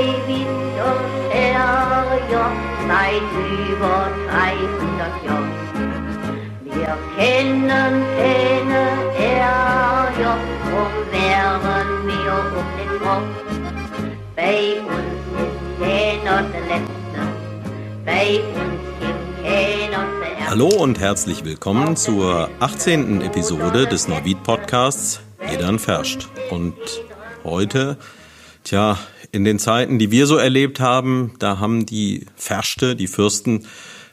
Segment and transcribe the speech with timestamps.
[0.00, 2.56] Neuwied und Herrjoch
[2.88, 3.30] seit
[3.68, 5.52] über 300 Jahren.
[6.64, 8.82] Wir kennen keine
[9.12, 13.40] Herrjoch, drum wären wir um den Kopf.
[16.32, 17.20] Der Letzte,
[18.06, 20.50] bei uns gibt keiner der Erste.
[20.50, 23.20] Hallo und herzlich willkommen zur 18.
[23.20, 26.28] Episode des Neuwied Podcasts Edern Ferscht.
[26.50, 26.74] Und
[27.44, 27.98] heute,
[28.64, 28.96] tja,
[29.32, 33.66] in den Zeiten, die wir so erlebt haben, da haben die Ferschte, die Fürsten,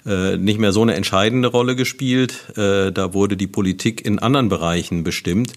[0.07, 2.57] äh, nicht mehr so eine entscheidende Rolle gespielt.
[2.57, 5.51] Äh, da wurde die Politik in anderen Bereichen bestimmt.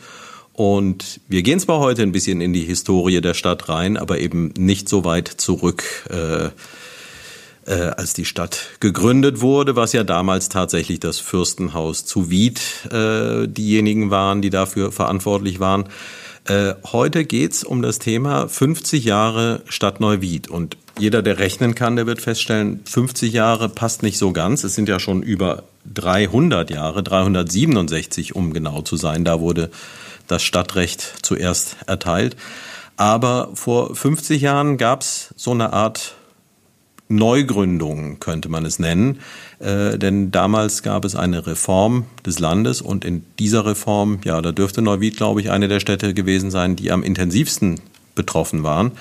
[0.53, 4.53] Und wir gehen zwar heute ein bisschen in die Historie der Stadt rein, aber eben
[4.59, 6.51] nicht so weit zurück, äh,
[7.67, 14.43] als die Stadt gegründet wurde, was ja damals tatsächlich das Fürstenhaus zu Wied diejenigen waren,
[14.43, 15.85] die dafür verantwortlich waren.
[16.45, 20.49] Äh, heute geht's um das Thema 50 Jahre Stadt Neuwied.
[20.49, 24.65] Und jeder, der rechnen kann, der wird feststellen, 50 Jahre passt nicht so ganz.
[24.65, 29.25] Es sind ja schon über 300 Jahre, 367 um genau zu sein.
[29.25, 29.71] Da wurde
[30.27, 32.37] das Stadtrecht zuerst erteilt.
[32.97, 36.15] Aber vor 50 Jahren gab's so eine Art
[37.11, 39.19] Neugründung, könnte man es nennen.
[39.59, 44.53] Äh, denn damals gab es eine Reform des Landes und in dieser Reform, ja, da
[44.53, 47.81] dürfte Neuwied, glaube ich, eine der Städte gewesen sein, die am intensivsten
[48.15, 48.93] betroffen waren.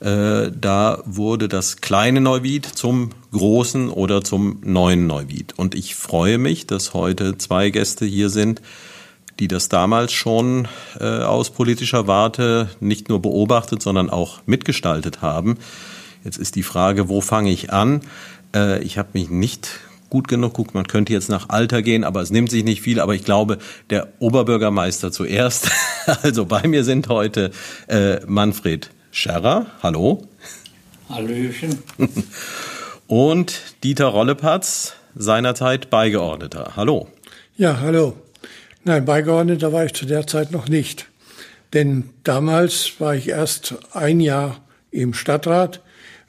[0.00, 5.54] Äh, da wurde das kleine Neuwied zum großen oder zum neuen Neuwied.
[5.56, 8.60] Und ich freue mich, dass heute zwei Gäste hier sind,
[9.38, 15.58] die das damals schon äh, aus politischer Warte nicht nur beobachtet, sondern auch mitgestaltet haben.
[16.26, 18.00] Jetzt ist die Frage, wo fange ich an?
[18.52, 19.78] Äh, ich habe mich nicht
[20.10, 20.74] gut genug guckt.
[20.74, 22.98] Man könnte jetzt nach Alter gehen, aber es nimmt sich nicht viel.
[22.98, 23.58] Aber ich glaube,
[23.90, 25.70] der Oberbürgermeister zuerst.
[26.22, 27.50] Also bei mir sind heute
[27.88, 29.66] äh, Manfred Scherrer.
[29.82, 30.28] Hallo.
[31.08, 31.82] Hallöchen.
[33.08, 36.74] Und Dieter Rollepatz, seinerzeit Beigeordneter.
[36.76, 37.08] Hallo.
[37.56, 38.14] Ja, hallo.
[38.84, 41.06] Nein, Beigeordneter war ich zu der Zeit noch nicht.
[41.72, 44.60] Denn damals war ich erst ein Jahr
[44.92, 45.80] im Stadtrat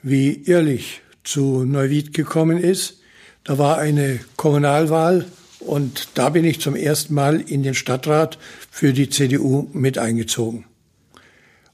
[0.09, 3.01] wie Ehrlich zu Neuwied gekommen ist.
[3.43, 5.25] Da war eine Kommunalwahl
[5.59, 8.37] und da bin ich zum ersten Mal in den Stadtrat
[8.71, 10.65] für die CDU mit eingezogen.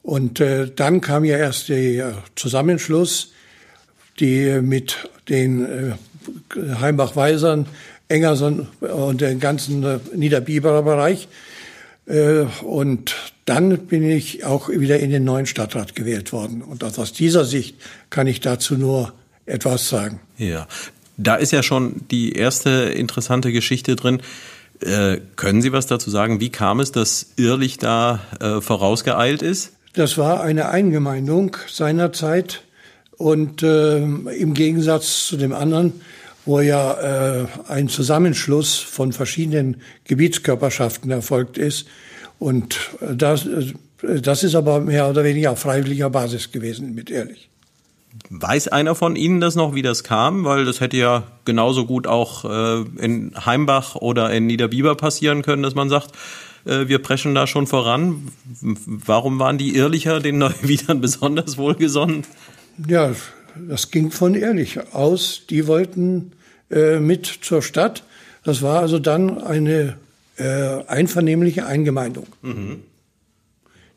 [0.01, 3.31] Und äh, dann kam ja erst der Zusammenschluss,
[4.19, 5.93] die mit den äh,
[6.79, 7.67] Heimbach-Weisern,
[8.09, 11.27] Engerson und den ganzen äh, Niederbiberer Bereich.
[12.05, 13.15] Äh, und
[13.45, 16.61] dann bin ich auch wieder in den neuen Stadtrat gewählt worden.
[16.61, 17.75] Und aus dieser Sicht
[18.09, 19.13] kann ich dazu nur
[19.45, 20.19] etwas sagen.
[20.37, 20.67] Ja,
[21.17, 24.21] da ist ja schon die erste interessante Geschichte drin.
[24.79, 26.39] Äh, können Sie was dazu sagen?
[26.39, 29.73] Wie kam es, dass Irrlich da äh, vorausgeeilt ist?
[29.93, 32.63] Das war eine Eingemeindung seinerzeit.
[33.15, 35.93] Und äh, im Gegensatz zu dem anderen,
[36.45, 41.87] wo ja äh, ein Zusammenschluss von verschiedenen Gebietskörperschaften erfolgt ist,
[42.43, 43.47] und das,
[44.01, 47.49] das ist aber mehr oder weniger auf freiwilliger Basis gewesen, mit ehrlich.
[48.29, 50.43] Weiß einer von Ihnen das noch, wie das kam?
[50.43, 55.63] Weil das hätte ja genauso gut auch äh, in Heimbach oder in Niederbiber passieren können,
[55.63, 56.11] dass man sagt,
[56.65, 58.27] äh, wir preschen da schon voran.
[58.61, 62.23] Warum waren die Irrlicher den Neuwiedern besonders wohlgesonnen?
[62.87, 63.11] Ja,
[63.55, 65.43] das ging von Ehrlich aus.
[65.49, 66.31] Die wollten
[66.71, 68.03] äh, mit zur Stadt.
[68.43, 69.97] Das war also dann eine
[70.37, 72.83] äh, einvernehmliche Eingemeindung, mhm.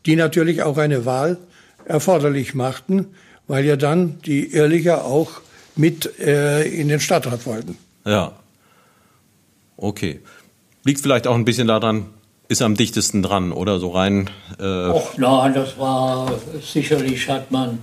[0.05, 1.39] die natürlich auch eine Wahl
[1.85, 3.07] erforderlich machten,
[3.47, 5.41] weil ja dann die Ehrlicher auch
[5.77, 7.77] mit äh, in den Stadtrat wollten.
[8.05, 8.33] Ja.
[9.77, 10.21] Okay.
[10.85, 12.07] Liegt vielleicht auch ein bisschen daran,
[12.49, 14.31] ist am dichtesten dran, oder so rein?
[14.59, 17.79] Äh Och nein, das war sicherlich hat man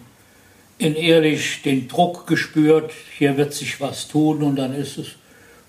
[0.77, 5.07] in Ehrlich den Druck gespürt, hier wird sich was tun und dann ist es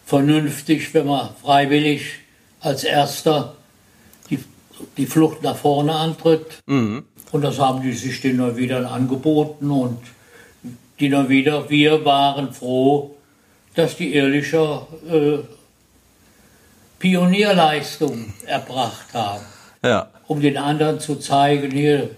[0.06, 2.20] vernünftig, wenn man freiwillig
[2.60, 3.56] als erster
[4.30, 4.38] die,
[4.96, 6.58] die Flucht nach vorne antritt.
[6.66, 7.04] Mhm.
[7.32, 9.98] Und das haben die sich den Neuwiedern angeboten und
[11.00, 13.16] die Neuwieder, wir waren froh,
[13.74, 15.38] dass die Ehrlicher äh,
[16.98, 19.44] Pionierleistung erbracht haben.
[19.82, 20.08] Ja.
[20.26, 22.10] Um den anderen zu zeigen, hier,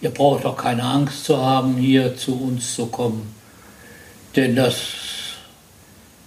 [0.00, 3.34] ihr braucht doch keine Angst zu haben, hier zu uns zu kommen.
[4.34, 4.76] Denn das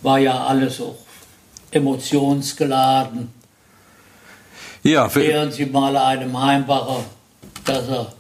[0.02, 0.98] war ja alles auch
[1.72, 3.34] emotionsgeladen.
[4.84, 7.06] Ja, Erklären Sie mal einem Heimbacher,
[7.66, 8.14] dass er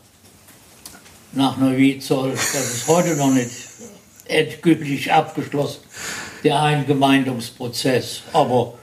[1.34, 2.32] nach Neuwied soll.
[2.32, 3.52] Das ist heute noch nicht
[4.26, 5.82] endgültig abgeschlossen,
[6.44, 8.22] der Eingemeindungsprozess.
[8.32, 8.76] Aber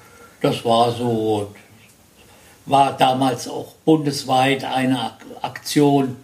[0.43, 1.56] das war so und
[2.66, 6.16] war damals auch bundesweit eine Aktion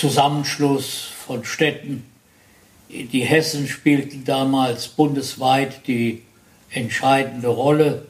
[0.00, 2.06] Zusammenschluss von Städten.
[2.88, 6.22] Die Hessen spielten damals bundesweit die
[6.70, 8.06] entscheidende Rolle.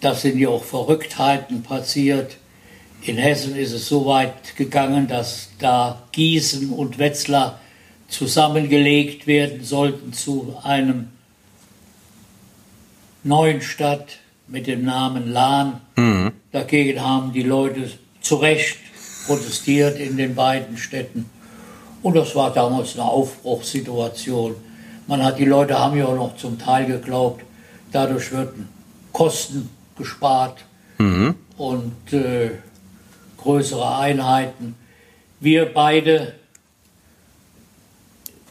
[0.00, 2.36] Da sind ja auch Verrücktheiten passiert.
[3.02, 7.58] In Hessen ist es so weit gegangen, dass da Gießen und Wetzlar
[8.06, 11.08] zusammengelegt werden sollten zu einem
[13.24, 15.80] neuen Stadt mit dem Namen Lahn.
[15.96, 16.30] Mhm.
[16.52, 17.90] Dagegen haben die Leute
[18.20, 18.78] zu Recht
[19.26, 21.28] protestiert in den beiden Städten.
[22.02, 24.56] Und das war damals eine Aufbruchssituation.
[25.06, 27.42] Man hat, die Leute haben ja auch noch zum Teil geglaubt,
[27.92, 28.68] dadurch würden
[29.12, 30.64] Kosten gespart
[30.98, 31.34] mhm.
[31.56, 32.50] und äh,
[33.36, 34.76] größere Einheiten.
[35.40, 36.34] Wir beide,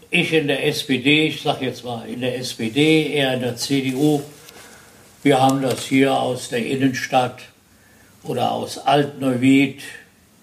[0.09, 4.21] ich in der SPD, ich sage jetzt mal in der SPD, er in der CDU,
[5.23, 7.39] wir haben das hier aus der Innenstadt
[8.23, 9.81] oder aus Altneuwied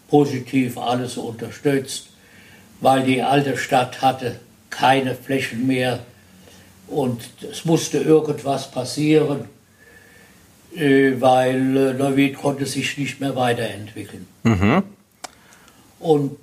[0.09, 2.09] positiv alles unterstützt,
[2.81, 6.01] weil die alte Stadt hatte keine Flächen mehr
[6.89, 9.49] und es musste irgendwas passieren,
[10.75, 14.27] äh, weil äh, Neuwied konnte sich nicht mehr weiterentwickeln.
[14.43, 14.83] Mhm.
[15.99, 16.39] Und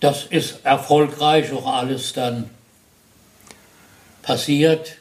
[0.00, 2.50] das ist erfolgreich auch alles dann
[4.22, 4.96] passiert.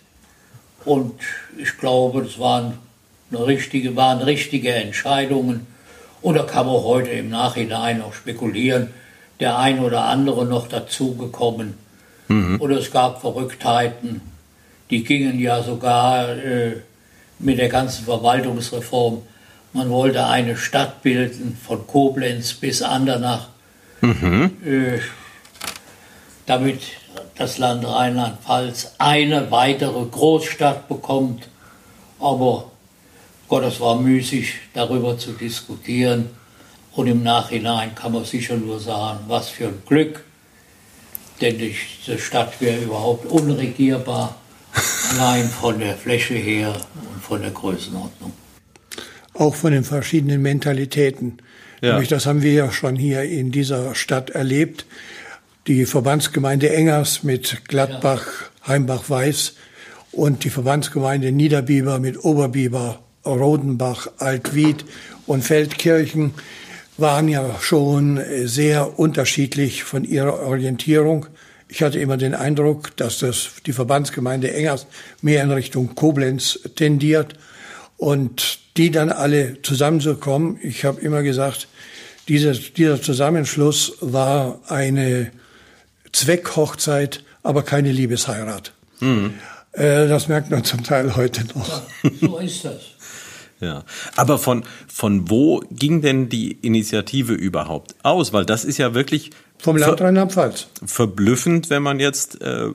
[0.86, 1.20] Und
[1.58, 2.78] ich glaube, es waren,
[3.32, 5.68] richtige, waren richtige Entscheidungen.
[6.24, 8.90] Da kann man heute im Nachhinein auch spekulieren,
[9.40, 11.74] der ein oder andere noch dazugekommen.
[12.30, 12.62] Mhm.
[12.62, 14.22] Und es gab Verrücktheiten,
[14.90, 16.78] die gingen ja sogar äh,
[17.40, 19.22] mit der ganzen Verwaltungsreform.
[19.74, 23.48] Man wollte eine Stadt bilden von Koblenz bis Andernach,
[24.02, 24.52] mhm.
[24.66, 25.00] äh,
[26.46, 26.82] damit
[27.36, 31.48] das Land Rheinland-Pfalz eine weitere Großstadt bekommt.
[32.20, 32.72] Aber
[33.54, 36.30] Gott, es war müßig, darüber zu diskutieren.
[36.94, 40.24] Und im Nachhinein kann man sicher nur sagen, was für ein Glück,
[41.40, 44.38] denn diese Stadt wäre überhaupt unregierbar,
[45.12, 48.34] allein von der Fläche her und von der Größenordnung.
[49.36, 51.38] Auch von den verschiedenen Mentalitäten.
[51.80, 52.02] Ja.
[52.02, 54.88] Das haben wir ja schon hier in dieser Stadt erlebt
[55.68, 58.26] die Verbandsgemeinde Engers mit Gladbach,
[58.66, 59.54] Heimbach-Weiß
[60.12, 64.86] und die Verbandsgemeinde Niederbiber mit Oberbiber, Rodenbach, Altwied
[65.26, 66.34] und Feldkirchen
[66.98, 71.28] waren ja schon sehr unterschiedlich von ihrer Orientierung.
[71.68, 74.86] Ich hatte immer den Eindruck, dass das die Verbandsgemeinde Engers
[75.22, 77.34] mehr in Richtung Koblenz tendiert
[77.98, 80.60] und die dann alle zusammenzukommen.
[80.62, 81.68] Ich habe immer gesagt,
[82.28, 85.32] dieser, dieser Zusammenschluss war eine
[86.12, 88.74] Zweckhochzeit, aber keine Liebesheirat.
[89.00, 89.34] Mhm.
[89.74, 91.68] Äh, das merkt man zum Teil heute noch.
[92.04, 92.93] Ja, so ist das.
[93.64, 93.84] Ja,
[94.16, 98.34] aber von, von wo ging denn die Initiative überhaupt aus?
[98.34, 100.68] Weil das ist ja wirklich vom Land Rheinland-Pfalz.
[100.86, 102.72] Verblüffend, wenn man jetzt äh,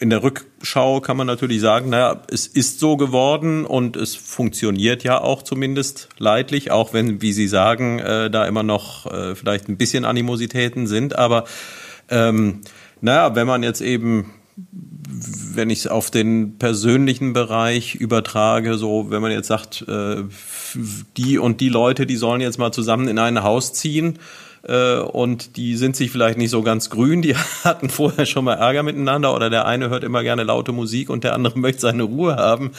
[0.00, 5.04] in der Rückschau kann man natürlich sagen, naja, es ist so geworden und es funktioniert
[5.04, 9.68] ja auch zumindest leidlich, auch wenn, wie Sie sagen, äh, da immer noch äh, vielleicht
[9.68, 11.14] ein bisschen Animositäten sind.
[11.16, 11.44] Aber
[12.08, 12.62] ähm,
[13.00, 14.32] naja, wenn man jetzt eben,
[15.54, 20.24] wenn ich es auf den persönlichen Bereich übertrage, so wenn man jetzt sagt, äh,
[21.16, 24.18] die und die Leute, die sollen jetzt mal zusammen in ein Haus ziehen,
[24.66, 28.54] äh, und die sind sich vielleicht nicht so ganz grün, die hatten vorher schon mal
[28.54, 32.04] Ärger miteinander oder der eine hört immer gerne laute Musik und der andere möchte seine
[32.04, 32.70] Ruhe haben.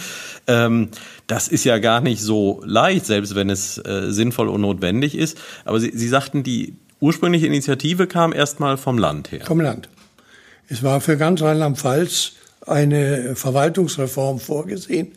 [0.47, 0.89] Ähm,
[1.27, 5.37] das ist ja gar nicht so leicht, selbst wenn es äh, sinnvoll und notwendig ist.
[5.65, 9.45] Aber Sie, Sie sagten, die ursprüngliche Initiative kam erstmal vom Land her.
[9.45, 9.89] Vom Land.
[10.69, 12.33] Es war für ganz Rheinland-Pfalz
[12.65, 15.11] eine Verwaltungsreform vorgesehen.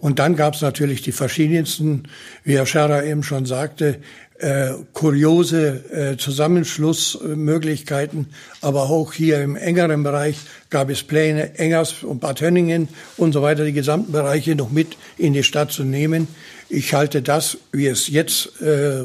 [0.00, 2.04] Und dann gab es natürlich die verschiedensten,
[2.44, 3.98] wie Herr Scherrer eben schon sagte,
[4.38, 8.26] äh, kuriose äh, Zusammenschlussmöglichkeiten.
[8.60, 10.38] Aber auch hier im engeren Bereich
[10.70, 14.96] gab es Pläne, Engers und Bad Hönningen und so weiter, die gesamten Bereiche noch mit
[15.18, 16.26] in die Stadt zu nehmen.
[16.68, 19.04] Ich halte das, wie es jetzt äh,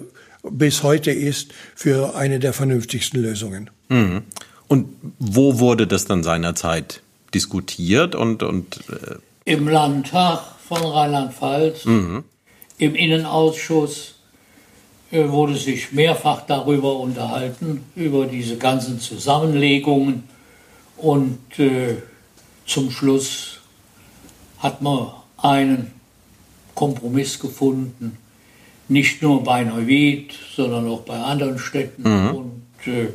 [0.49, 3.69] bis heute ist, für eine der vernünftigsten Lösungen.
[3.89, 4.23] Mhm.
[4.67, 4.87] Und
[5.19, 7.01] wo wurde das dann seinerzeit
[7.33, 12.25] diskutiert und, und äh im Landtag von Rheinland-Pfalz, mhm.
[12.77, 14.15] im Innenausschuss
[15.11, 20.23] äh, wurde sich mehrfach darüber unterhalten, über diese ganzen Zusammenlegungen
[20.97, 21.95] und äh,
[22.65, 23.61] zum Schluss
[24.59, 25.93] hat man einen
[26.75, 28.17] Kompromiss gefunden,
[28.89, 32.35] nicht nur bei Neuwied, sondern auch bei anderen Städten mhm.
[32.35, 33.07] und äh,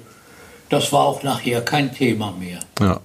[0.72, 2.60] das war auch nachher kein Thema mehr.
[2.80, 3.00] Ja.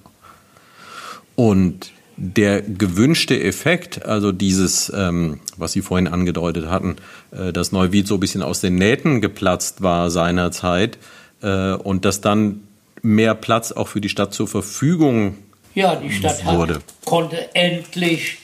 [1.35, 6.95] Und der gewünschte Effekt, also dieses, ähm, was Sie vorhin angedeutet hatten,
[7.31, 10.97] äh, dass Neuwied so ein bisschen aus den Nähten geplatzt war seinerzeit
[11.41, 12.63] äh, und dass dann
[13.01, 15.35] mehr Platz auch für die Stadt zur Verfügung
[15.75, 16.75] ja, die Stadt wurde.
[16.75, 18.37] Hat, konnte endlich,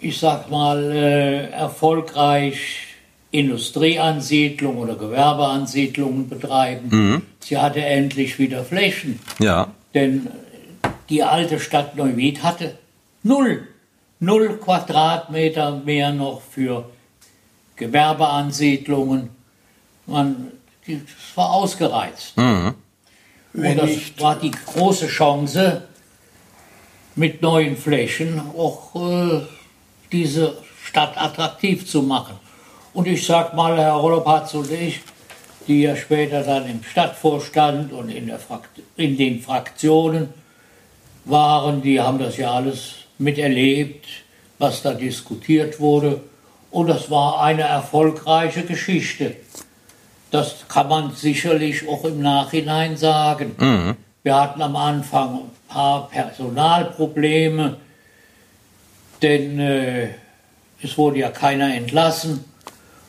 [0.00, 2.93] ich sag mal, äh, erfolgreich
[3.34, 6.88] Industrieansiedlung oder Gewerbeansiedlungen betreiben.
[6.88, 7.22] Mhm.
[7.40, 9.18] Sie hatte endlich wieder Flächen.
[9.40, 9.72] Ja.
[9.92, 10.28] Denn
[11.08, 12.78] die alte Stadt Neuwied hatte
[13.24, 13.66] null,
[14.20, 16.88] null Quadratmeter mehr noch für
[17.74, 19.30] Gewerbeansiedlungen.
[20.06, 20.52] Man,
[20.86, 21.00] das
[21.34, 22.36] war ausgereizt.
[22.36, 22.74] Mhm.
[23.52, 25.82] Und das war die große Chance,
[27.16, 29.40] mit neuen Flächen auch äh,
[30.12, 32.43] diese Stadt attraktiv zu machen.
[32.94, 35.00] Und ich sag mal, Herr Rolopatz und ich,
[35.66, 38.32] die ja später dann im Stadtvorstand und in,
[38.96, 40.28] in den Fraktionen
[41.24, 44.06] waren, die haben das ja alles miterlebt,
[44.58, 46.20] was da diskutiert wurde.
[46.70, 49.36] Und das war eine erfolgreiche Geschichte.
[50.30, 53.56] Das kann man sicherlich auch im Nachhinein sagen.
[53.58, 53.96] Mhm.
[54.22, 57.76] Wir hatten am Anfang ein paar Personalprobleme,
[59.20, 60.08] denn äh,
[60.80, 62.44] es wurde ja keiner entlassen.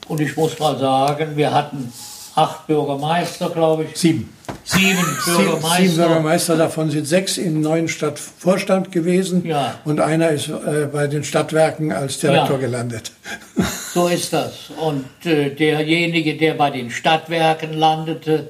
[0.07, 1.91] Und ich muss mal sagen, wir hatten
[2.35, 3.97] acht Bürgermeister, glaube ich.
[3.97, 4.29] Sieben.
[4.63, 5.83] Sieben Bürgermeister.
[5.83, 9.75] Sieben Bürgermeister, davon sind sechs im neuen Stadtvorstand gewesen ja.
[9.85, 12.67] und einer ist äh, bei den Stadtwerken als Direktor ja.
[12.67, 13.11] gelandet.
[13.95, 14.71] So ist das.
[14.81, 18.49] Und äh, derjenige, der bei den Stadtwerken landete,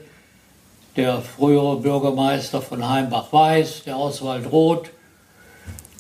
[0.98, 4.90] der frühere Bürgermeister von Heimbach-Weiß, der Oswald Roth,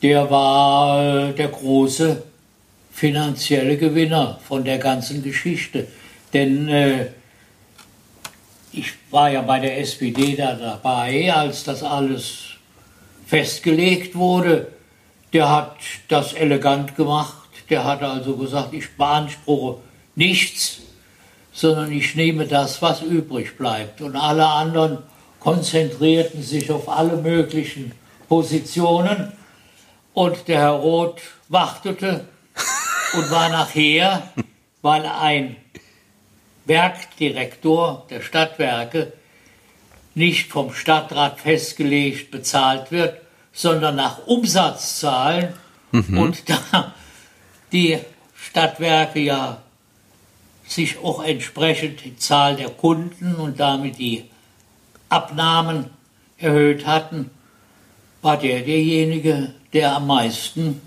[0.02, 2.24] der war äh, der große
[2.96, 5.86] finanzielle Gewinner von der ganzen Geschichte.
[6.34, 7.08] Denn äh,
[8.72, 12.52] ich war ja bei der SPD da dabei, als das alles
[13.28, 14.68] festgelegt wurde.
[15.34, 15.76] Der hat
[16.08, 17.50] das elegant gemacht.
[17.70, 19.80] Der hat also gesagt, ich beanspruche
[20.16, 20.78] nichts,
[21.52, 24.00] sondern ich nehme das, was übrig bleibt.
[24.00, 25.00] Und alle anderen
[25.42, 27.92] konzentrierten sich auf alle möglichen
[28.30, 29.34] Positionen.
[30.14, 32.26] Und der Herr Roth wartete
[33.18, 34.30] und war nachher,
[34.82, 35.56] weil ein
[36.66, 39.14] Werkdirektor der Stadtwerke
[40.14, 45.54] nicht vom Stadtrat festgelegt bezahlt wird, sondern nach Umsatzzahlen.
[45.92, 46.18] Mhm.
[46.18, 46.94] Und da
[47.72, 48.00] die
[48.36, 49.62] Stadtwerke ja
[50.68, 54.26] sich auch entsprechend die Zahl der Kunden und damit die
[55.10, 55.92] Abnahmen
[56.38, 57.30] erhöht hatten,
[58.22, 60.82] war der derjenige, der am meisten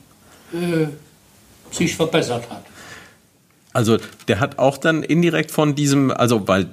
[0.53, 0.89] äh,
[1.71, 2.65] sich verbessert hat.
[3.73, 6.69] Also der hat auch dann indirekt von diesem, also weil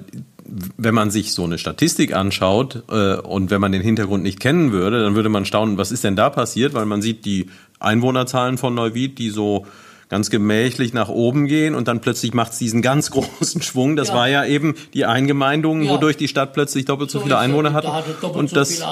[0.76, 4.72] wenn man sich so eine Statistik anschaut äh, und wenn man den Hintergrund nicht kennen
[4.72, 7.50] würde, dann würde man staunen, was ist denn da passiert, weil man sieht die
[7.80, 9.66] Einwohnerzahlen von Neuwied, die so
[10.08, 13.96] ganz gemächlich nach oben gehen und dann plötzlich macht es diesen ganz großen Schwung.
[13.96, 14.14] Das ja.
[14.14, 15.92] war ja eben die Eingemeindung, ja.
[15.92, 17.92] wodurch die Stadt plötzlich doppelt so, so viele Einwohner hatte.
[17.92, 18.82] hatte und, so das,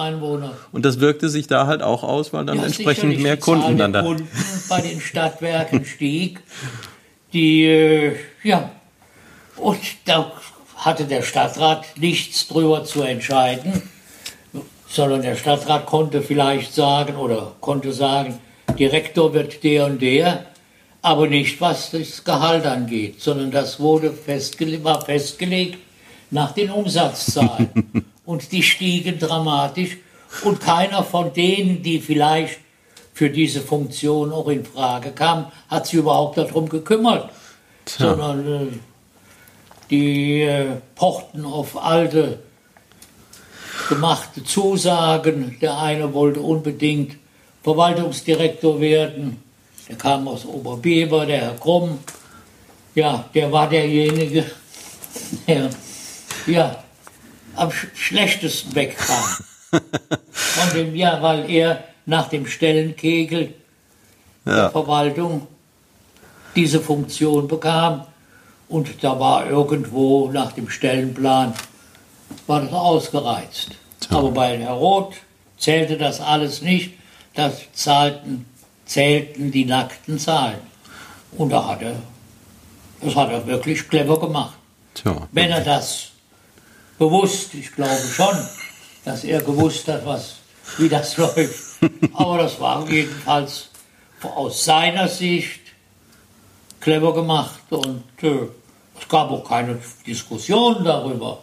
[0.73, 3.92] und das wirkte sich da halt auch aus, weil dann ja, entsprechend mehr Kunden dann
[3.92, 4.02] da.
[4.02, 4.28] Kunden
[4.68, 6.40] bei den Stadtwerken stieg.
[7.33, 8.71] Die, äh, ja,
[9.56, 10.33] und da
[10.76, 13.83] hatte der Stadtrat nichts drüber zu entscheiden,
[14.88, 18.38] sondern der Stadtrat konnte vielleicht sagen oder konnte sagen,
[18.78, 20.47] Direktor wird der und der
[21.04, 25.78] aber nicht was das Gehalt angeht, sondern das wurde festgele war festgelegt
[26.30, 28.06] nach den Umsatzzahlen.
[28.25, 29.99] und die stiegen dramatisch
[30.44, 32.58] und keiner von denen, die vielleicht
[33.12, 37.28] für diese Funktion auch in Frage kamen, hat sich überhaupt darum gekümmert,
[37.84, 38.08] Tja.
[38.08, 38.66] sondern äh,
[39.90, 42.38] die äh, pochten auf alte
[43.90, 45.58] gemachte Zusagen.
[45.61, 47.18] Der eine wollte unbedingt
[47.62, 49.43] Verwaltungsdirektor werden,
[49.88, 51.99] der kam aus Oberbeber, der Herr Krumm.
[52.95, 54.45] Ja, der war derjenige,
[55.47, 55.71] der
[56.47, 56.85] ja,
[57.57, 59.25] am schlechtesten wegkam.
[60.31, 63.55] Von dem, ja, weil er nach dem Stellenkegel
[64.45, 64.55] ja.
[64.55, 65.47] der Verwaltung
[66.55, 68.07] diese Funktion bekam.
[68.69, 71.55] Und da war irgendwo nach dem Stellenplan,
[72.47, 73.71] war das ausgereizt.
[74.11, 74.19] Ja.
[74.19, 75.14] Aber bei Herr Roth
[75.59, 76.95] zählte das alles nicht.
[77.35, 78.47] Das zahlten
[78.87, 80.61] zählten die nackten Zahlen.
[81.37, 81.97] Und da hat er,
[83.00, 84.55] das hat er wirklich clever gemacht.
[84.95, 86.11] Tja, Wenn er das
[86.99, 88.37] bewusst, ich glaube schon,
[89.05, 90.37] dass er gewusst hat, was,
[90.79, 91.81] wie das läuft.
[92.12, 93.69] Aber das war jedenfalls
[94.23, 95.61] aus seiner Sicht
[96.81, 98.49] clever gemacht und äh,
[98.99, 101.43] es gab auch keine Diskussion darüber,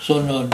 [0.00, 0.50] sondern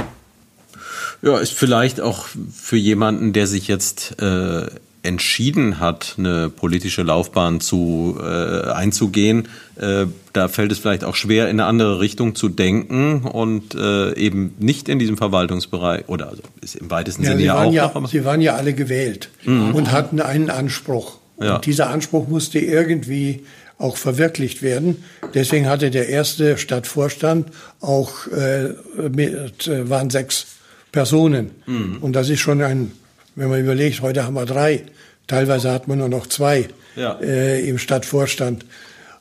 [1.23, 4.67] ja, ist vielleicht auch für jemanden, der sich jetzt äh,
[5.03, 11.49] entschieden hat, eine politische Laufbahn zu äh, einzugehen, äh, da fällt es vielleicht auch schwer,
[11.49, 16.43] in eine andere Richtung zu denken und äh, eben nicht in diesem Verwaltungsbereich oder also
[16.61, 17.73] ist im weitesten ja, Sinne ja auch.
[17.73, 19.75] Ja, noch, Sie waren ja alle gewählt mhm.
[19.75, 21.19] und hatten einen Anspruch.
[21.41, 21.57] Ja.
[21.57, 23.43] Und dieser Anspruch musste irgendwie
[23.79, 25.03] auch verwirklicht werden.
[25.35, 27.49] Deswegen hatte der erste Stadtvorstand
[27.81, 28.75] auch äh,
[29.11, 30.47] mit, äh, waren sechs
[30.93, 31.51] Personen.
[31.67, 31.99] Mhm.
[32.01, 32.93] Und das ist schon ein,
[33.35, 34.85] wenn man überlegt, heute haben wir drei.
[35.27, 37.19] Teilweise hat man nur noch zwei ja.
[37.21, 38.65] äh, im Stadtvorstand.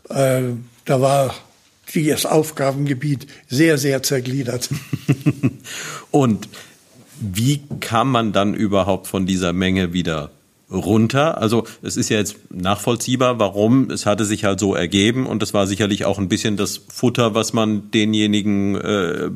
[0.10, 0.42] Äh,
[0.86, 1.36] da war
[1.94, 4.70] das Aufgabengebiet sehr, sehr zergliedert.
[6.12, 6.48] Und
[7.20, 10.32] wie kam man dann überhaupt von dieser Menge wieder
[10.72, 11.38] runter.
[11.38, 13.90] Also es ist ja jetzt nachvollziehbar, warum.
[13.92, 17.36] Es hatte sich halt so ergeben und das war sicherlich auch ein bisschen das Futter,
[17.36, 19.30] was man denjenigen äh,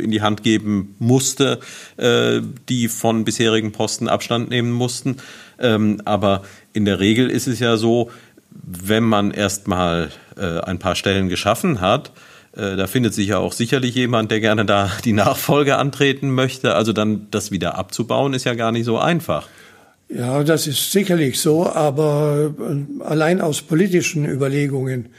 [0.00, 1.60] in die Hand geben musste,
[1.96, 5.16] äh, die von bisherigen Posten Abstand nehmen mussten.
[5.58, 8.10] Ähm, aber in der Regel ist es ja so,
[8.50, 12.10] wenn man erstmal äh, ein paar Stellen geschaffen hat,
[12.52, 16.74] äh, da findet sich ja auch sicherlich jemand, der gerne da die Nachfolge antreten möchte.
[16.74, 19.48] Also dann das wieder abzubauen, ist ja gar nicht so einfach.
[20.12, 25.10] Ja, das ist sicherlich so, aber äh, allein aus politischen Überlegungen.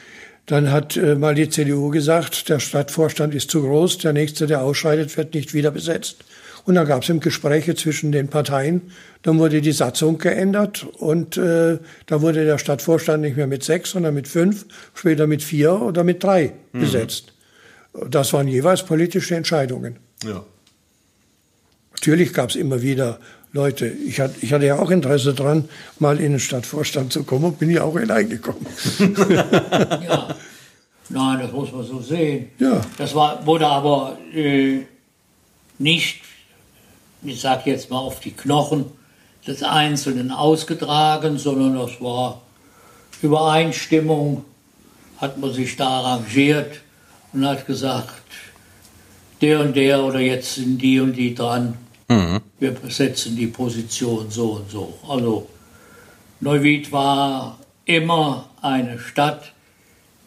[0.47, 4.61] Dann hat äh, mal die CDU gesagt, der Stadtvorstand ist zu groß, der nächste, der
[4.61, 6.25] ausscheidet, wird nicht wieder besetzt.
[6.65, 8.81] Und dann gab es Gespräche zwischen den Parteien.
[9.23, 13.91] Dann wurde die Satzung geändert und äh, da wurde der Stadtvorstand nicht mehr mit sechs,
[13.91, 16.81] sondern mit fünf, später mit vier oder mit drei mhm.
[16.81, 17.33] besetzt.
[18.09, 19.97] Das waren jeweils politische Entscheidungen.
[20.23, 20.43] Ja.
[21.93, 23.19] Natürlich gab es immer wieder
[23.53, 25.67] Leute, ich hatte, ich hatte ja auch Interesse dran,
[25.99, 28.65] mal in den Stadtvorstand zu kommen und bin ja auch hineingekommen.
[29.29, 30.35] ja.
[31.09, 32.49] Nein, das muss man so sehen.
[32.59, 32.79] Ja.
[32.97, 34.85] Das war, wurde aber äh,
[35.77, 36.21] nicht,
[37.23, 38.85] ich sage jetzt mal auf die Knochen
[39.45, 42.41] des Einzelnen ausgetragen, sondern das war
[43.21, 44.45] Übereinstimmung,
[45.17, 46.79] hat man sich da arrangiert
[47.33, 48.13] und hat gesagt,
[49.41, 51.77] der und der oder jetzt sind die und die dran
[52.11, 52.41] Mhm.
[52.59, 54.99] Wir besetzen die Position so und so.
[55.07, 55.47] Also
[56.41, 59.53] Neuwied war immer eine Stadt,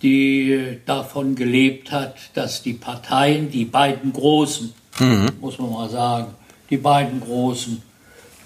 [0.01, 5.29] die davon gelebt hat, dass die Parteien, die beiden Großen, mhm.
[5.41, 6.35] muss man mal sagen,
[6.71, 7.83] die beiden Großen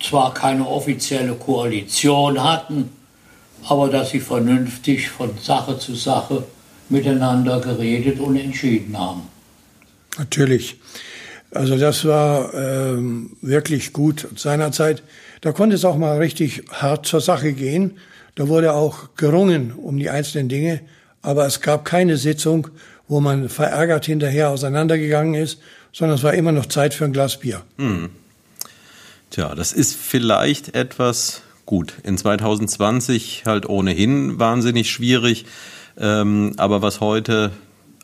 [0.03, 2.91] zwar keine offizielle Koalition hatten,
[3.69, 6.45] aber dass sie vernünftig von Sache zu Sache
[6.89, 9.23] miteinander geredet und entschieden haben.
[10.17, 10.77] Natürlich.
[11.51, 15.03] Also das war ähm, wirklich gut seinerzeit.
[15.41, 17.99] Da konnte es auch mal richtig hart zur Sache gehen.
[18.35, 20.81] Da wurde auch gerungen um die einzelnen Dinge,
[21.23, 22.69] aber es gab keine Sitzung,
[23.09, 25.59] wo man verärgert hinterher auseinandergegangen ist,
[25.93, 27.63] sondern es war immer noch Zeit für ein Glas Bier.
[27.79, 28.11] Hm.
[29.31, 31.95] Tja, das ist vielleicht etwas gut.
[32.03, 35.47] In 2020 halt ohnehin wahnsinnig schwierig.
[35.99, 37.51] Ähm, aber was heute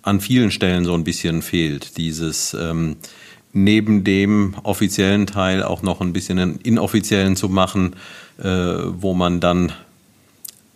[0.02, 2.96] an vielen Stellen so ein bisschen fehlt, dieses ähm,
[3.54, 7.96] neben dem offiziellen Teil auch noch ein bisschen einen inoffiziellen zu machen,
[8.38, 9.72] äh, wo man dann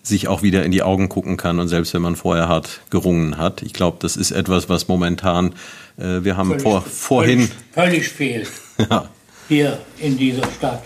[0.02, 3.36] sich auch wieder in die Augen gucken kann und selbst wenn man vorher hart gerungen
[3.36, 3.62] hat.
[3.62, 5.54] Ich glaube, das ist etwas, was momentan,
[5.98, 7.48] äh, wir haben völlig, vor, vorhin...
[7.72, 8.50] Völlig, völlig fehlt
[8.90, 9.08] ja.
[9.48, 10.84] hier in dieser Stadt,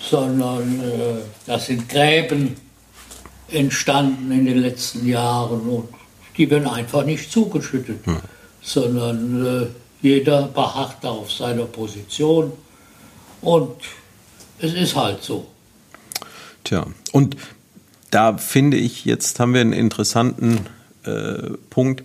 [0.00, 2.56] sondern äh, das sind Gräben
[3.50, 5.88] entstanden in den letzten Jahren und
[6.36, 8.16] die werden einfach nicht zugeschüttet, hm.
[8.62, 9.66] sondern äh,
[10.02, 12.52] jeder beharrt auf seiner Position
[13.40, 13.76] und
[14.58, 15.46] es ist halt so.
[16.64, 17.36] Tja, und
[18.10, 20.66] da finde ich, jetzt haben wir einen interessanten
[21.04, 22.02] äh, Punkt.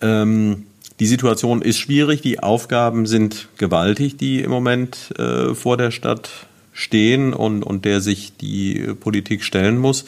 [0.00, 0.66] Ähm,
[1.00, 6.30] die Situation ist schwierig, die Aufgaben sind gewaltig, die im Moment äh, vor der Stadt
[6.72, 10.04] stehen und, und der sich die Politik stellen muss.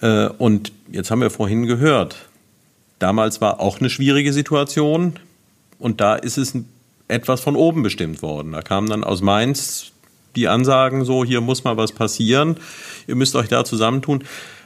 [0.00, 2.16] Äh, und jetzt haben wir vorhin gehört,
[2.98, 5.18] damals war auch eine schwierige Situation
[5.78, 6.54] und da ist es
[7.08, 8.52] etwas von oben bestimmt worden.
[8.52, 9.92] Da kamen dann aus Mainz
[10.34, 12.56] die Ansagen so, hier muss mal was passieren,
[13.06, 14.24] ihr müsst euch da zusammentun.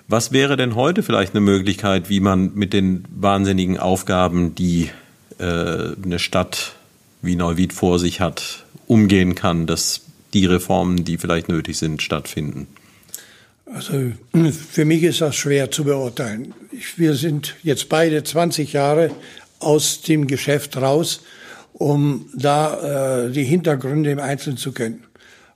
[0.09, 4.91] Was wäre denn heute vielleicht eine Möglichkeit, wie man mit den wahnsinnigen Aufgaben, die
[5.39, 6.75] äh, eine Stadt
[7.23, 10.01] wie Neuwied vor sich hat, umgehen kann, dass
[10.35, 12.67] die Reformen, die vielleicht nötig sind, stattfinden?
[13.73, 16.55] Also für mich ist das schwer zu beurteilen.
[16.97, 19.13] Wir sind jetzt beide 20 Jahre
[19.61, 21.21] aus dem Geschäft raus,
[21.73, 25.05] um da äh, die Hintergründe im Einzelnen zu kennen.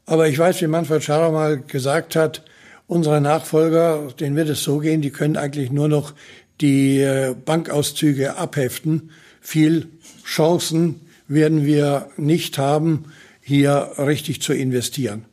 [0.07, 2.43] Aber ich weiß, wie Manfred Scharrer mal gesagt hat,
[2.87, 6.13] unsere Nachfolger, denen wird es so gehen, die können eigentlich nur noch
[6.61, 9.11] die äh, Bankauszüge abheften.
[9.41, 9.89] Viel
[10.25, 13.07] Chancen werden wir nicht haben,
[13.41, 15.25] hier richtig zu investieren.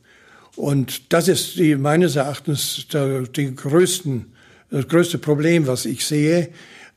[0.55, 4.33] Und das ist die, meines Erachtens der, die größten,
[4.69, 6.49] das größte Problem, was ich sehe,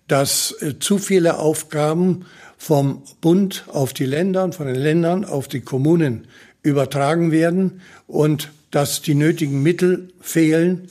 [0.09, 2.27] dass äh, zu viele Aufgaben
[2.59, 6.27] vom Bund auf die Länder von den Ländern auf die Kommunen
[6.63, 10.89] übertragen werden und dass die nötigen Mittel fehlen,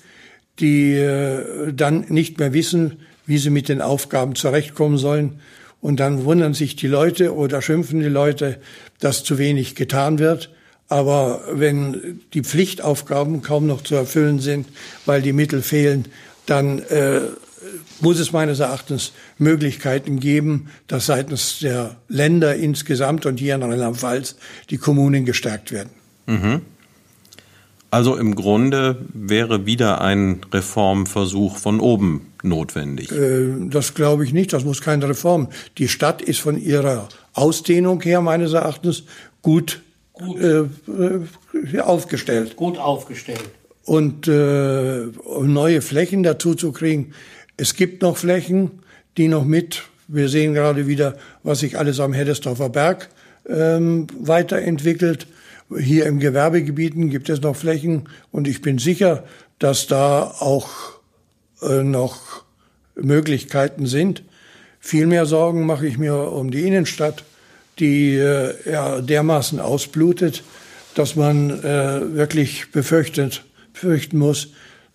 [0.59, 5.39] die äh, dann nicht mehr wissen, wie sie mit den Aufgaben zurechtkommen sollen.
[5.81, 8.59] Und dann wundern sich die Leute oder schimpfen die Leute,
[8.99, 10.49] dass zu wenig getan wird.
[10.87, 14.67] Aber wenn die Pflichtaufgaben kaum noch zu erfüllen sind,
[15.05, 16.05] weil die Mittel fehlen,
[16.45, 17.21] dann äh,
[18.01, 24.35] muss es meines Erachtens Möglichkeiten geben, dass seitens der Länder insgesamt und hier in Rheinland-Pfalz
[24.69, 25.89] die Kommunen gestärkt werden.
[26.25, 26.61] Mhm.
[27.93, 33.11] Also im Grunde wäre wieder ein Reformversuch von oben notwendig.
[33.11, 34.51] Äh, das glaube ich nicht.
[34.51, 35.49] Das muss keine Reform.
[35.77, 39.03] Die Stadt ist von ihrer Ausdehnung her meines Erachtens
[39.43, 40.41] gut, gut.
[40.41, 42.55] Äh, äh aufgestellt.
[42.55, 43.43] Gut aufgestellt.
[43.85, 45.03] Und äh,
[45.41, 47.13] neue Flächen dazu zu kriegen,
[47.57, 48.79] es gibt noch Flächen,
[49.17, 53.09] die noch mit, wir sehen gerade wieder, was sich alles am Heddesdorfer Berg
[53.47, 55.27] ähm, weiterentwickelt.
[55.77, 59.23] Hier im Gewerbegebieten gibt es noch Flächen und ich bin sicher,
[59.59, 60.69] dass da auch
[61.61, 62.43] äh, noch
[62.95, 64.23] Möglichkeiten sind.
[64.79, 67.23] Viel mehr Sorgen mache ich mir um die Innenstadt,
[67.79, 70.43] die äh, ja dermaßen ausblutet,
[70.95, 74.49] dass man äh, wirklich befürchtet, fürchten muss,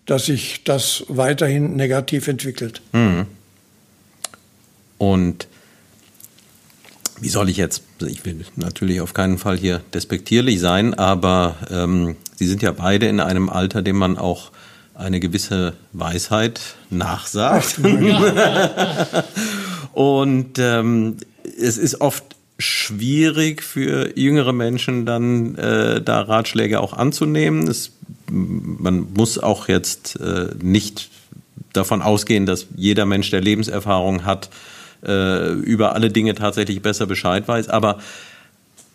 [0.05, 2.81] dass sich das weiterhin negativ entwickelt.
[2.93, 3.27] Mhm.
[4.97, 5.47] Und
[7.21, 12.15] wie soll ich jetzt, ich will natürlich auf keinen Fall hier despektierlich sein, aber ähm,
[12.35, 14.51] Sie sind ja beide in einem Alter, dem man auch
[14.95, 17.79] eine gewisse Weisheit nachsagt.
[19.93, 22.23] Und ähm, es ist oft
[22.57, 27.67] schwierig für jüngere Menschen dann äh, da Ratschläge auch anzunehmen.
[27.67, 27.91] Es,
[28.31, 31.09] man muss auch jetzt äh, nicht
[31.73, 34.49] davon ausgehen, dass jeder Mensch, der Lebenserfahrung hat,
[35.05, 37.69] äh, über alle Dinge tatsächlich besser Bescheid weiß.
[37.69, 37.99] Aber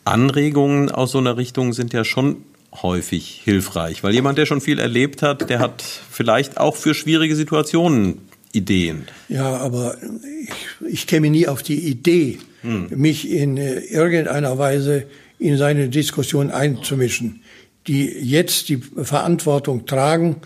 [0.05, 2.37] Anregungen aus so einer Richtung sind ja schon
[2.83, 7.37] häufig hilfreich, weil jemand, der schon viel erlebt hat, der hat vielleicht auch für schwierige
[7.37, 8.19] Situationen
[8.53, 9.05] Ideen.
[9.29, 9.97] Ja, aber
[10.43, 12.89] ich, ich käme nie auf die Idee, hm.
[12.91, 15.07] mich in äh, irgendeiner Weise
[15.39, 17.43] in seine Diskussion einzumischen.
[17.87, 20.37] Die jetzt die Verantwortung tragen,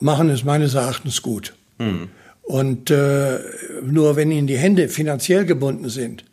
[0.00, 1.54] machen es meines Erachtens gut.
[1.78, 2.08] Hm.
[2.42, 3.40] Und äh,
[3.84, 6.24] nur wenn ihnen die Hände finanziell gebunden sind,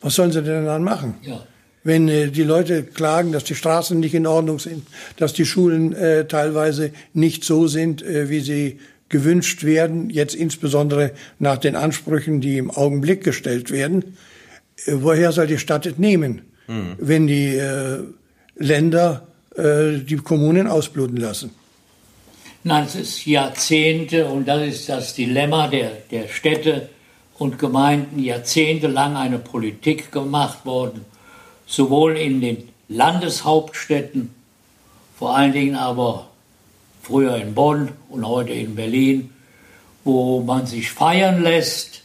[0.00, 1.14] was sollen sie denn dann machen?
[1.22, 1.44] Ja.
[1.82, 5.94] Wenn äh, die Leute klagen, dass die Straßen nicht in Ordnung sind, dass die Schulen
[5.94, 12.40] äh, teilweise nicht so sind, äh, wie sie gewünscht werden, jetzt insbesondere nach den Ansprüchen,
[12.40, 14.16] die im Augenblick gestellt werden,
[14.86, 16.94] äh, woher soll die Stadt es nehmen, mhm.
[16.98, 17.98] wenn die äh,
[18.56, 19.26] Länder
[19.58, 21.50] äh, die Kommunen ausbluten lassen?
[22.64, 26.88] Nein, es ist Jahrzehnte und das ist das Dilemma der, der Städte
[27.38, 31.04] und Gemeinden, jahrzehntelang eine Politik gemacht worden,
[31.66, 34.30] sowohl in den Landeshauptstädten,
[35.18, 36.28] vor allen Dingen aber
[37.02, 39.30] früher in Bonn und heute in Berlin,
[40.04, 42.02] wo man sich feiern lässt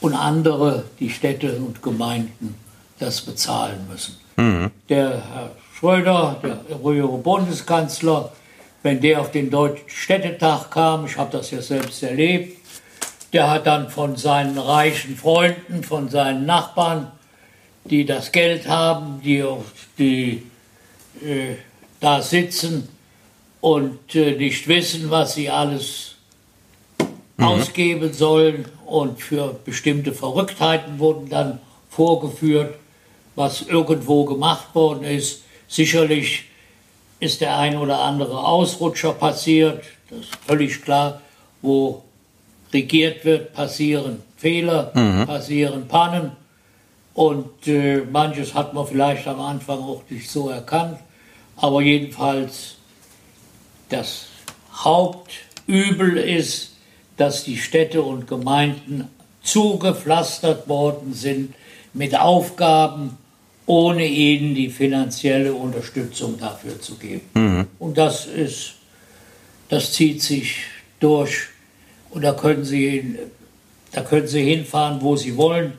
[0.00, 2.54] und andere, die Städte und Gemeinden,
[2.98, 4.16] das bezahlen müssen.
[4.36, 4.70] Mhm.
[4.88, 8.32] Der Herr Schröder, der frühere Bundeskanzler,
[8.82, 12.58] wenn der auf den Deutschen Städtetag kam, ich habe das ja selbst erlebt,
[13.32, 17.12] der hat dann von seinen reichen Freunden, von seinen Nachbarn,
[17.84, 19.44] die das Geld haben, die,
[19.98, 20.42] die
[21.24, 21.54] äh,
[22.00, 22.88] da sitzen,
[23.60, 26.16] und äh, nicht wissen, was sie alles
[27.36, 27.44] mhm.
[27.44, 28.66] ausgeben sollen.
[28.86, 31.60] Und für bestimmte Verrücktheiten wurden dann
[31.90, 32.74] vorgeführt,
[33.36, 35.42] was irgendwo gemacht worden ist.
[35.68, 36.44] Sicherlich
[37.20, 41.20] ist der ein oder andere Ausrutscher passiert, das ist völlig klar,
[41.62, 42.02] wo
[42.72, 45.26] regiert wird, passieren Fehler, mhm.
[45.26, 46.32] passieren Pannen.
[47.14, 50.98] Und äh, manches hat man vielleicht am Anfang auch nicht so erkannt.
[51.56, 52.76] Aber jedenfalls
[53.88, 54.26] das
[54.72, 56.76] Hauptübel ist,
[57.16, 59.08] dass die Städte und Gemeinden
[59.42, 61.54] zugepflastert worden sind
[61.92, 63.18] mit Aufgaben,
[63.68, 67.28] ohne ihnen die finanzielle Unterstützung dafür zu geben.
[67.34, 67.66] Mhm.
[67.78, 68.76] Und das ist,
[69.68, 70.64] das zieht sich
[71.00, 71.48] durch.
[72.08, 73.18] Und da können Sie,
[73.92, 75.74] da können Sie hinfahren, wo Sie wollen.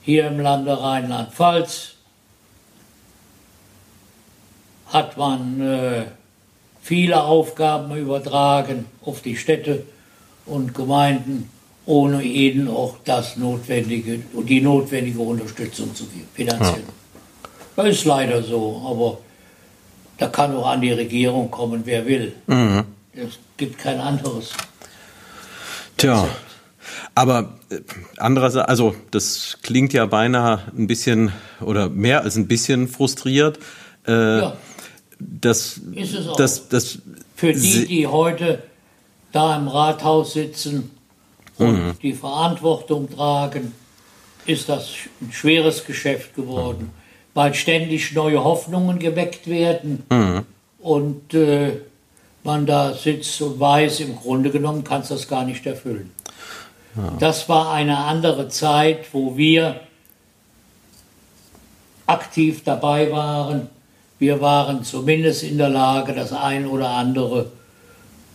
[0.00, 1.92] Hier im Lande Rheinland-Pfalz
[4.86, 6.04] hat man äh,
[6.80, 9.84] viele Aufgaben übertragen auf die Städte
[10.46, 11.50] und Gemeinden,
[11.86, 16.80] ohne ihnen auch das notwendige, die notwendige Unterstützung zu geben, finanziell.
[16.80, 17.52] Ja.
[17.76, 19.18] Das ist leider so, aber
[20.22, 22.32] Da kann auch an die Regierung kommen, wer will.
[22.46, 22.84] Mhm.
[23.12, 24.52] Es gibt kein anderes.
[25.96, 26.28] Tja.
[27.16, 27.80] Aber äh,
[28.18, 33.58] andererseits, also das klingt ja beinahe ein bisschen oder mehr als ein bisschen frustriert.
[34.06, 34.56] Äh, ja.
[35.18, 36.36] Das, ist es auch.
[36.36, 36.98] Das, das,
[37.34, 38.62] Für die, die heute
[39.32, 40.90] da im Rathaus sitzen
[41.58, 41.98] und mhm.
[42.02, 43.72] die Verantwortung tragen,
[44.46, 47.34] ist das ein schweres Geschäft geworden, mhm.
[47.34, 50.44] weil ständig neue Hoffnungen geweckt werden mhm.
[50.80, 51.72] und äh,
[52.44, 56.10] man da sitzt und weiß, im Grunde genommen kannst du das gar nicht erfüllen.
[56.96, 57.12] Ja.
[57.18, 59.80] Das war eine andere Zeit, wo wir
[62.06, 63.68] aktiv dabei waren.
[64.18, 67.50] Wir waren zumindest in der Lage, das ein oder andere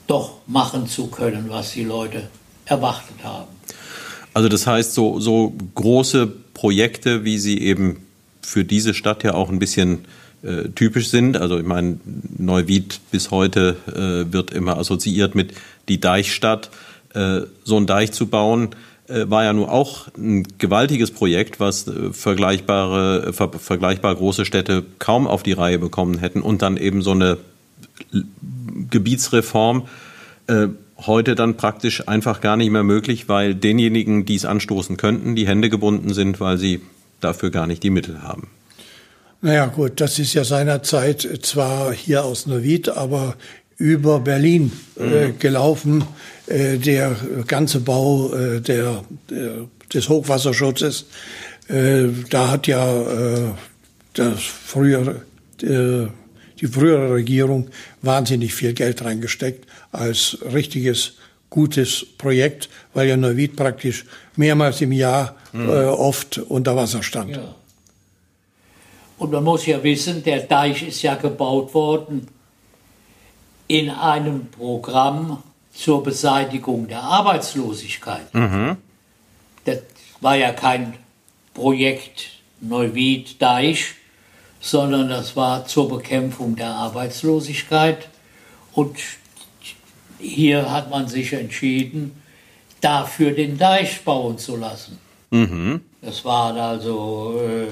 [0.08, 2.30] doch machen zu können, was die Leute
[2.68, 3.48] erwartet haben.
[4.34, 7.98] Also das heißt, so, so große Projekte, wie sie eben
[8.42, 10.06] für diese Stadt ja auch ein bisschen
[10.44, 11.38] äh, typisch sind.
[11.38, 12.00] Also ich meine,
[12.38, 15.54] Neuwied bis heute äh, wird immer assoziiert mit
[15.88, 16.70] die Deichstadt.
[17.14, 18.70] Äh, so einen Deich zu bauen,
[19.08, 24.86] äh, war ja nur auch ein gewaltiges Projekt, was äh, vergleichbare, ver vergleichbar große Städte
[25.00, 27.38] kaum auf die Reihe bekommen hätten und dann eben so eine
[28.90, 29.88] Gebietsreform
[31.06, 35.48] heute dann praktisch einfach gar nicht mehr möglich, weil denjenigen, die es anstoßen könnten, die
[35.48, 36.82] Hände gebunden sind, weil sie
[37.20, 38.50] dafür gar nicht die Mittel haben.
[39.42, 43.36] Naja gut, das ist ja seinerzeit zwar hier aus Neuwied, aber
[43.78, 45.40] über Berlin äh, mhm.
[45.40, 46.04] gelaufen.
[46.48, 51.06] Äh, der ganze Bau äh, der, der, des Hochwasserschutzes,
[51.68, 53.52] äh, da hat ja äh,
[54.14, 55.22] das frühere,
[55.62, 56.08] äh,
[56.60, 57.70] die frühere Regierung
[58.02, 61.14] wahnsinnig viel Geld reingesteckt als richtiges
[61.50, 65.70] gutes Projekt, weil ja Neuwied praktisch mehrmals im Jahr mhm.
[65.70, 67.36] äh, oft unter Wasser stand.
[67.36, 67.56] Ja.
[69.18, 72.28] Und man muss ja wissen, der Deich ist ja gebaut worden
[73.68, 75.42] in einem Programm
[75.74, 78.34] zur Beseitigung der Arbeitslosigkeit.
[78.34, 78.78] Mhm.
[79.66, 79.80] Das
[80.22, 80.94] war ja kein
[81.54, 82.30] Projekt
[82.62, 83.96] Neuwied-Deich,
[84.60, 88.10] sondern das war zur Bekämpfung der Arbeitslosigkeit.
[88.74, 88.98] Und
[90.20, 92.12] hier hat man sich entschieden,
[92.82, 94.98] dafür den Deich bauen zu lassen.
[95.32, 95.82] Mhm.
[96.02, 97.68] Das waren also äh,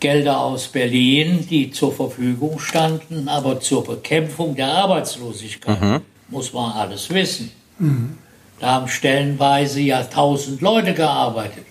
[0.00, 6.00] Gelder aus Berlin, die zur Verfügung standen, aber zur Bekämpfung der Arbeitslosigkeit mhm.
[6.28, 7.50] muss man alles wissen.
[7.78, 8.18] Mhm.
[8.60, 11.64] Da haben stellenweise ja tausend Leute gearbeitet.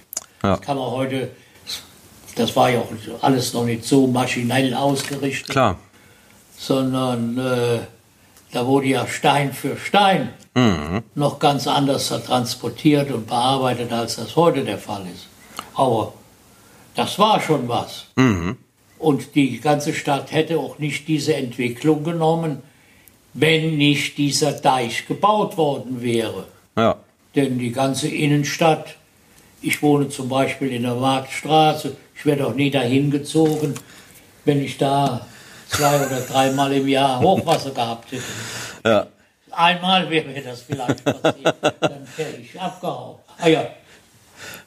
[0.43, 0.51] Ja.
[0.51, 1.31] Das kann man heute,
[2.35, 5.49] das war ja auch alles noch nicht so maschinell ausgerichtet.
[5.49, 5.79] Klar.
[6.57, 7.79] Sondern äh,
[8.53, 11.01] da wurde ja Stein für Stein mhm.
[11.15, 15.27] noch ganz anders transportiert und bearbeitet, als das heute der Fall ist.
[15.73, 16.13] Aber
[16.95, 18.05] das war schon was.
[18.15, 18.57] Mhm.
[18.99, 22.61] Und die ganze Stadt hätte auch nicht diese Entwicklung genommen,
[23.33, 26.47] wenn nicht dieser Deich gebaut worden wäre.
[26.77, 26.97] Ja.
[27.35, 28.95] Denn die ganze Innenstadt,
[29.61, 33.73] ich wohne zum Beispiel in der Marktstraße, ich werde auch nie dahin gezogen,
[34.45, 35.25] wenn ich da
[35.73, 38.23] zwei oder dreimal im Jahr Hochwasser gehabt hätte.
[38.85, 39.07] Ja.
[39.51, 43.17] Einmal wäre mir das vielleicht passiert, dann wäre ich abgehauen.
[43.37, 43.67] Ah ja,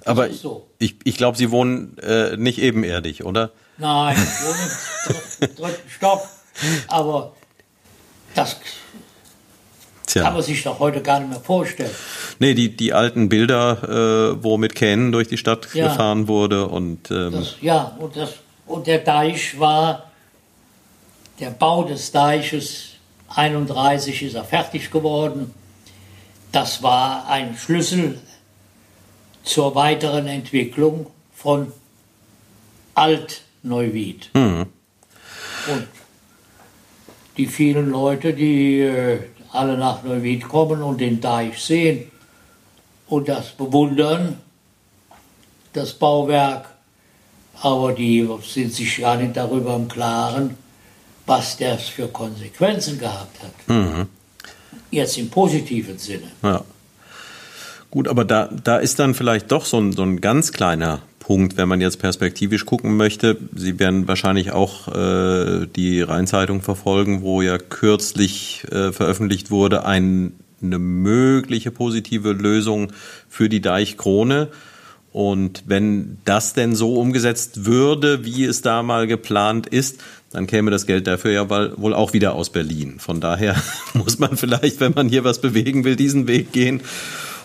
[0.07, 0.67] aber so.
[0.79, 3.51] ich, ich glaube, Sie wohnen äh, nicht ebenerdig, oder?
[3.77, 6.23] Nein, ich wohne im dritten Stock.
[6.89, 7.33] Aber
[8.35, 8.57] das
[10.07, 10.23] Tja.
[10.23, 11.91] kann man sich doch heute gar nicht mehr vorstellen.
[12.39, 15.89] Nee, die, die alten Bilder, äh, wo mit Kähnen durch die Stadt ja.
[15.89, 17.11] gefahren wurde und.
[17.11, 18.35] Ähm das, ja, und, das,
[18.67, 20.13] und der Deich war,
[21.39, 22.91] der Bau des Deiches
[23.29, 25.53] 31 ist er fertig geworden.
[26.53, 28.21] Das war ein Schlüssel
[29.43, 31.73] zur weiteren Entwicklung von
[32.95, 34.31] Alt-Neuwied.
[34.35, 34.67] Mhm.
[35.69, 35.89] Und
[37.37, 39.21] die vielen Leute, die äh,
[39.53, 42.11] alle nach Neuwied kommen und den Deich sehen
[43.09, 44.41] und das bewundern,
[45.73, 46.71] das Bauwerk,
[47.61, 50.57] aber die sind sich gar nicht darüber im Klaren,
[51.27, 53.69] was das für Konsequenzen gehabt hat.
[53.69, 54.07] Mhm.
[54.91, 56.31] Jetzt im positiven Sinne.
[56.43, 56.65] Ja.
[57.91, 61.57] Gut, aber da, da ist dann vielleicht doch so ein, so ein ganz kleiner Punkt,
[61.57, 63.37] wenn man jetzt perspektivisch gucken möchte.
[63.55, 70.35] Sie werden wahrscheinlich auch äh, die Rheinzeitung verfolgen, wo ja kürzlich äh, veröffentlicht wurde, ein,
[70.63, 72.93] eine mögliche positive Lösung
[73.29, 74.49] für die Deichkrone.
[75.17, 79.99] Und wenn das denn so umgesetzt würde, wie es da mal geplant ist,
[80.31, 82.99] dann käme das Geld dafür ja wohl auch wieder aus Berlin.
[82.99, 83.57] Von daher
[83.95, 86.83] muss man vielleicht, wenn man hier was bewegen will, diesen Weg gehen.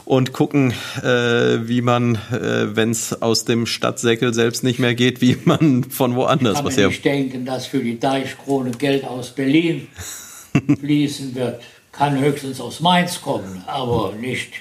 [0.04, 5.22] und gucken, äh, wie man, äh, wenn es aus dem Stadtsäckel selbst nicht mehr geht,
[5.22, 6.90] wie man von woanders kann was mir her.
[6.90, 9.88] nicht denken, dass für die Deichkrone Geld aus Berlin
[10.82, 11.62] fließen wird.
[11.94, 14.52] Kann höchstens aus Mainz kommen, aber nicht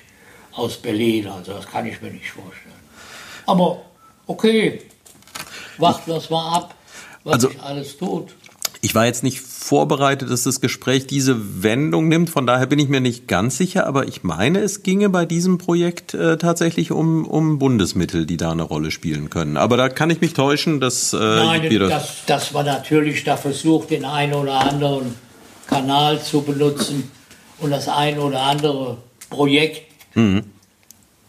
[0.53, 1.27] aus Berlin.
[1.27, 2.70] Also das kann ich mir nicht vorstellen.
[3.51, 3.83] Aber
[4.29, 4.81] okay,
[5.77, 6.75] wir es mal ab,
[7.25, 8.29] was Also- sich alles tut.
[8.83, 12.89] Ich war jetzt nicht vorbereitet, dass das Gespräch diese Wendung nimmt, von daher bin ich
[12.89, 17.27] mir nicht ganz sicher, aber ich meine, es ginge bei diesem Projekt äh, tatsächlich um,
[17.27, 19.59] um Bundesmittel, die da eine Rolle spielen können.
[19.59, 23.37] Aber da kann ich mich täuschen, dass äh, Nein, das, dass, dass man natürlich da
[23.37, 25.15] versucht, den einen oder anderen
[25.67, 27.11] Kanal zu benutzen
[27.59, 28.97] und das ein oder andere
[29.29, 29.83] Projekt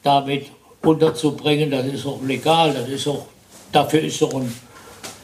[0.04, 0.46] damit
[0.84, 3.26] unterzubringen, das ist auch legal, das ist auch,
[3.72, 4.54] dafür ist doch ein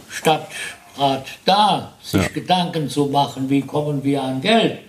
[0.09, 2.27] Stadtrat da, sich Ja.
[2.29, 4.79] Gedanken zu machen, wie kommen wir an Geld.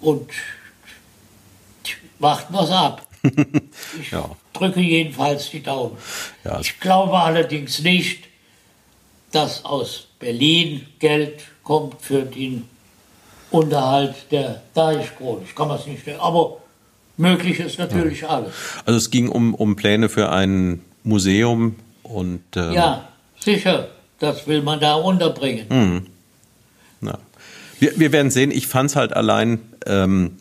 [0.00, 0.28] Und
[2.18, 3.06] warten wir es ab.
[4.00, 4.30] Ich Ja.
[4.52, 5.96] drücke jedenfalls die Daumen.
[6.44, 8.24] Ja, ich glaube allerdings nicht,
[9.30, 12.68] dass aus Berlin Geld kommt für den
[13.50, 15.42] Unterhalt der Deichkrone.
[15.44, 16.20] Ich kann mir das nicht stellen.
[16.20, 16.58] Aber
[17.16, 18.52] möglich ist natürlich alles.
[18.84, 23.88] also es ging um, um Pläne für ein Museum und ähm, Ja, sicher.
[24.18, 26.06] Das will man da unterbringen.
[27.00, 27.18] Ja.
[27.80, 28.52] Wir, wir werden sehen.
[28.52, 30.36] Ich fand es halt allein, ähm,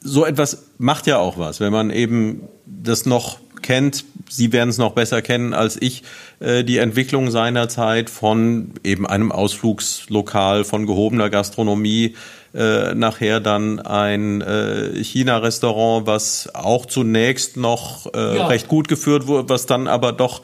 [0.00, 4.04] so etwas macht ja auch was, wenn man eben das noch kennt.
[4.30, 6.02] Sie werden es noch besser kennen als ich,
[6.38, 12.14] äh, die Entwicklung seiner Zeit von eben einem Ausflugslokal, von gehobener Gastronomie,
[12.54, 18.46] äh, nachher dann ein äh, China-Restaurant, was auch zunächst noch äh, Ja.
[18.46, 20.42] recht gut geführt wurde, was dann aber doch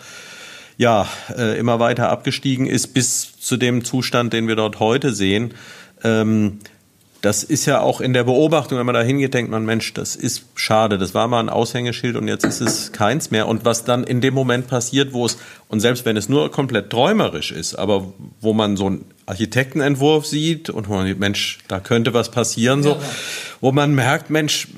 [0.78, 5.54] ja, äh, immer weiter abgestiegen ist bis zu dem Zustand, den wir dort heute sehen.
[6.04, 6.58] Ähm,
[7.26, 10.14] das ist ja auch in der Beobachtung, wenn man da hingeht, denkt man, Mensch, das
[10.14, 13.48] ist schade, das war mal ein Aushängeschild und jetzt ist es keins mehr.
[13.48, 15.36] Und was dann in dem Moment passiert, wo es,
[15.66, 20.70] und selbst wenn es nur komplett träumerisch ist, aber wo man so einen Architektenentwurf sieht
[20.70, 22.96] und wo man sieht, Mensch, da könnte was passieren, so,
[23.60, 24.68] wo man merkt, Mensch,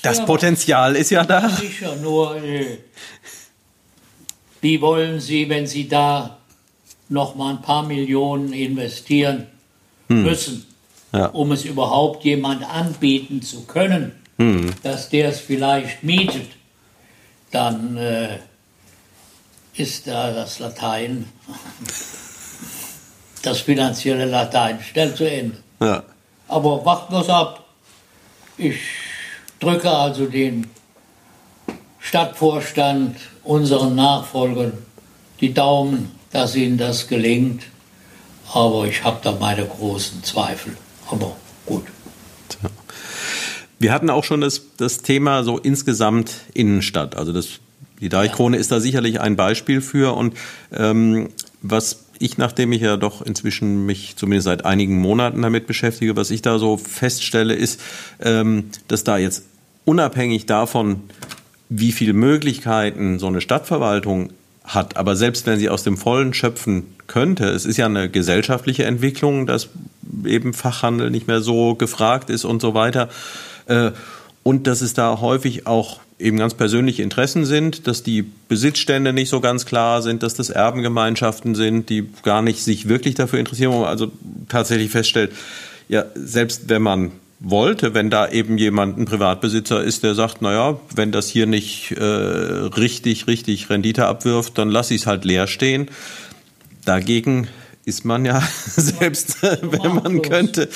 [0.00, 0.24] das.
[0.24, 1.50] Potenzial ist ja da.
[1.50, 2.78] Sicher, nur äh,
[4.62, 6.38] wie wollen Sie, wenn Sie da
[7.10, 9.46] noch mal ein paar Millionen investieren
[10.08, 10.67] müssen,
[11.12, 11.26] Ja.
[11.26, 14.12] um es überhaupt jemand anbieten zu können,
[14.84, 16.48] dass der es vielleicht mietet,
[17.50, 18.38] dann äh,
[19.74, 21.28] ist da das Latein,
[23.42, 25.56] das finanzielle Latein schnell zu Ende.
[25.80, 26.04] Ja.
[26.46, 27.64] Aber warten wir es ab.
[28.56, 28.78] Ich
[29.60, 30.68] drücke also den
[31.98, 34.72] Stadtvorstand, unseren Nachfolgern,
[35.40, 37.64] die Daumen, dass ihnen das gelingt.
[38.52, 40.76] Aber ich habe da meine großen Zweifel.
[41.10, 41.84] Aber gut.
[43.78, 47.16] Wir hatten auch schon das, das Thema so insgesamt Innenstadt.
[47.16, 47.60] Also das,
[48.00, 50.16] die Deichkrone ist da sicherlich ein Beispiel für.
[50.16, 50.34] Und
[50.72, 51.28] ähm,
[51.62, 56.30] was ich, nachdem ich ja doch inzwischen mich zumindest seit einigen Monaten damit beschäftige, was
[56.30, 57.80] ich da so feststelle, ist,
[58.20, 59.44] ähm, dass da jetzt
[59.84, 61.02] unabhängig davon,
[61.68, 64.32] wie viele Möglichkeiten so eine Stadtverwaltung
[64.64, 68.84] hat, aber selbst wenn sie aus dem Vollen schöpfen könnte, es ist ja eine gesellschaftliche
[68.84, 69.68] Entwicklung, dass
[70.24, 73.08] eben Fachhandel nicht mehr so gefragt ist und so weiter.
[73.66, 73.90] Äh,
[74.44, 79.28] Und dass es da häufig auch eben ganz persönliche Interessen sind, dass die Besitzstände nicht
[79.28, 83.72] so ganz klar sind, dass das Erbengemeinschaften sind, die gar nicht sich wirklich dafür interessieren,
[83.72, 84.10] wo man also
[84.48, 85.32] tatsächlich feststellt,
[85.88, 90.80] ja, selbst wenn man wollte, wenn da eben jemand ein Privatbesitzer ist, der sagt, naja,
[90.94, 95.46] wenn das hier nicht äh, richtig, richtig Rendite abwirft, dann lasse ich es halt leer
[95.46, 95.88] stehen.
[96.88, 97.48] Dagegen
[97.84, 100.70] ist man ja selbst, äh, wenn man könnte,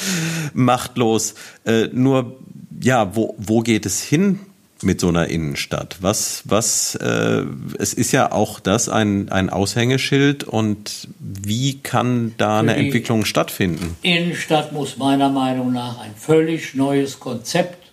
[0.52, 1.34] machtlos.
[1.64, 2.36] Äh, nur,
[2.82, 4.40] ja, wo, wo geht es hin
[4.82, 5.96] mit so einer Innenstadt?
[6.02, 7.44] Was, was, äh,
[7.78, 13.96] es ist ja auch das ein, ein Aushängeschild und wie kann da eine Entwicklung stattfinden?
[14.02, 17.90] Innenstadt muss meiner Meinung nach ein völlig neues Konzept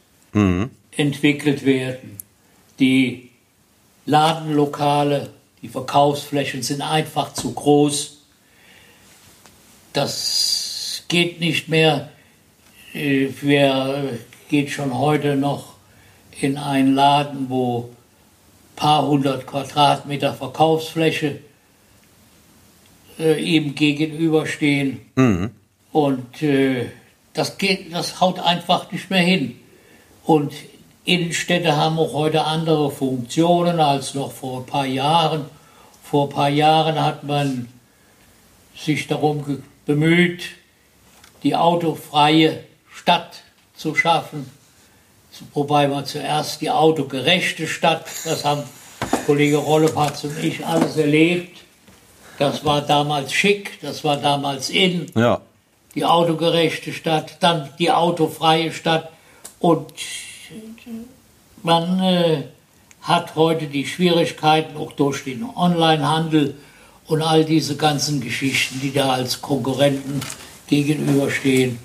[0.92, 2.18] entwickelt werden.
[2.80, 3.30] Die
[4.06, 5.30] Ladenlokale,
[5.62, 8.18] die Verkaufsflächen sind einfach zu groß.
[9.94, 12.10] Das geht nicht mehr.
[12.94, 14.04] Äh, Wer
[14.50, 15.74] geht schon heute noch
[16.40, 17.90] in einen Laden, wo
[18.76, 21.40] paar hundert Quadratmeter Verkaufsfläche
[23.20, 25.02] äh, ihm gegenüberstehen?
[25.92, 26.86] Und äh,
[27.34, 29.60] das, geht, das haut einfach nicht mehr hin.
[30.24, 30.54] Und
[31.06, 35.46] Innenstädte haben auch heute andere Funktionen als noch vor ein paar Jahren.
[36.04, 37.70] Vor ein paar Jahren hat man
[38.76, 40.44] sich darum bemüht,
[41.44, 43.42] die autofreie Stadt
[43.76, 44.52] zu schaffen.
[45.54, 48.64] wobei man zuerst die autogerechte Stadt, das haben
[49.26, 51.60] Kollege Rollepatz und ich alles erlebt.
[52.40, 55.12] Das war damals schick, das war damals in.
[55.16, 55.42] Ja.
[55.96, 59.12] Die autogerechte Stadt, dann die autofreie Stadt
[59.60, 59.94] und
[61.64, 62.44] man äh,
[63.02, 66.56] hat heute die Schwierigkeiten auch durch den Onlinehandel
[67.08, 70.22] und all diese ganzen Geschichten, die da als Konkurrenten
[70.68, 71.80] gegenüberstehen,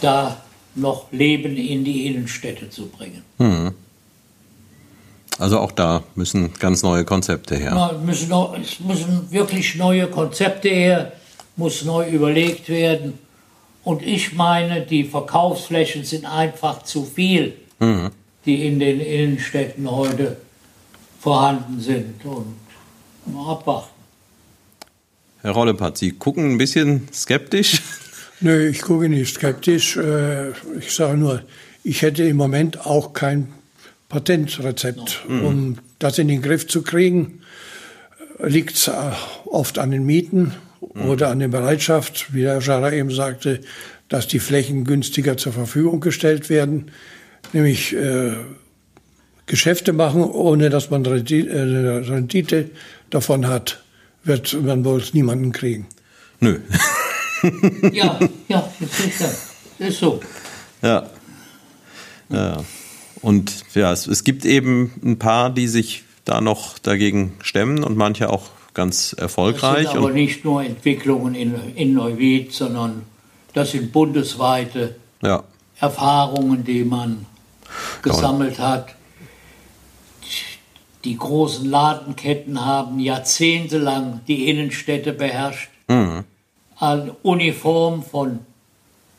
[0.00, 0.42] da
[0.74, 3.22] noch Leben in die Innenstädte zu bringen.
[3.38, 3.72] Hm.
[5.38, 7.72] Also auch da müssen ganz neue Konzepte her.
[7.74, 11.12] Na, müssen es müssen wirklich neue Konzepte her,
[11.56, 13.18] muss neu überlegt werden.
[13.84, 18.10] Und ich meine, die Verkaufsflächen sind einfach zu viel, Mhm.
[18.44, 20.36] die in den Innenstädten heute
[21.20, 22.24] vorhanden sind.
[22.24, 22.54] Und
[23.26, 23.90] mal abwarten.
[25.42, 27.82] Herr Rollepatz, Sie gucken ein bisschen skeptisch.
[28.40, 29.96] Nö, ich gucke nicht skeptisch.
[29.96, 31.42] Äh, Ich sage nur,
[31.84, 33.48] ich hätte im Moment auch kein
[34.08, 37.40] Patentrezept, um das in den Griff zu kriegen.
[38.38, 38.90] Liegt es
[39.46, 43.60] oft an den Mieten oder an der Bereitschaft, wie der Jara eben sagte,
[44.08, 46.90] dass die Flächen günstiger zur Verfügung gestellt werden.
[47.52, 48.32] Nämlich äh,
[49.46, 52.70] Geschäfte machen, ohne dass man Rendite, äh, Rendite
[53.10, 53.82] davon hat,
[54.24, 55.86] wird man wohl niemanden kriegen.
[56.40, 56.58] Nö.
[57.92, 58.18] Ja,
[58.48, 59.38] ja, das ist,
[59.78, 60.20] das so.
[60.82, 61.08] Ja.
[62.30, 62.64] ja.
[63.22, 67.96] Und ja, es, es gibt eben ein paar, die sich da noch dagegen stemmen und
[67.96, 69.88] manche auch ganz Das erfolgreich.
[69.88, 73.02] sind aber Und, nicht nur Entwicklungen in, in Neuwied, sondern
[73.54, 75.44] das sind bundesweite ja.
[75.78, 77.26] Erfahrungen, die man
[78.02, 78.94] gesammelt hat.
[81.04, 85.68] Die großen Ladenketten haben jahrzehntelang die Innenstädte beherrscht.
[85.88, 86.24] Mhm.
[86.78, 88.40] An Uniform von,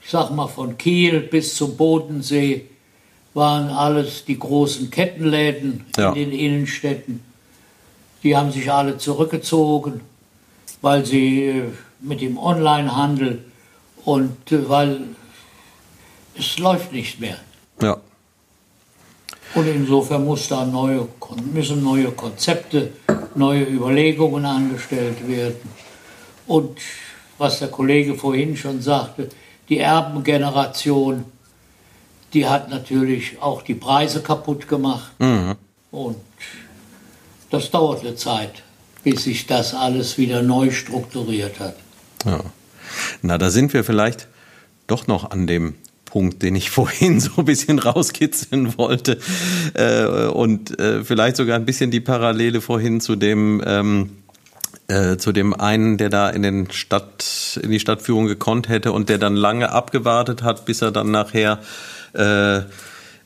[0.03, 2.65] ich sag mal, von Kiel bis zum Bodensee
[3.33, 6.09] waren alles die großen Kettenläden Ja.
[6.13, 7.23] in den Innenstädten.
[8.23, 10.01] Die haben sich alle zurückgezogen,
[10.81, 11.63] weil sie äh,
[12.01, 13.45] mit dem Onlinehandel
[14.03, 15.01] und äh, weil
[16.37, 17.37] es läuft nicht mehr.
[17.81, 17.97] ja.
[19.55, 21.07] Und insofern muss da neue,
[21.53, 22.91] müssen neue Konzepte,
[23.35, 25.69] neue Überlegungen angestellt werden.
[26.45, 26.77] Und
[27.37, 29.29] was der Kollege vorhin schon sagte,
[29.69, 31.25] die Erbengeneration,
[32.33, 35.11] die hat natürlich auch die Preise kaputt gemacht.
[35.91, 36.17] Und
[37.49, 38.63] das dauert eine Zeit,
[39.03, 41.75] bis sich das alles wieder neu strukturiert hat.
[42.25, 42.41] Ja.
[43.21, 44.27] Na, da sind wir vielleicht
[44.87, 45.75] doch noch an dem
[46.07, 49.19] Punkt, den ich vorhin so ein bisschen rauskitzeln wollte
[49.75, 54.09] äh, und äh, vielleicht sogar ein bisschen die Parallele vorhin zu dem ähm,
[54.87, 59.09] äh, zu dem einen, der da in den Stadt in die Stadtführung gekonnt hätte und
[59.09, 61.59] der dann lange abgewartet hat, bis er dann nachher
[62.13, 62.57] äh,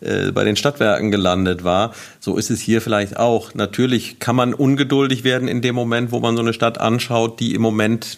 [0.01, 1.93] äh, bei den Stadtwerken gelandet war.
[2.19, 3.53] So ist es hier vielleicht auch.
[3.53, 7.53] Natürlich kann man ungeduldig werden in dem Moment, wo man so eine Stadt anschaut, die
[7.53, 8.17] im Moment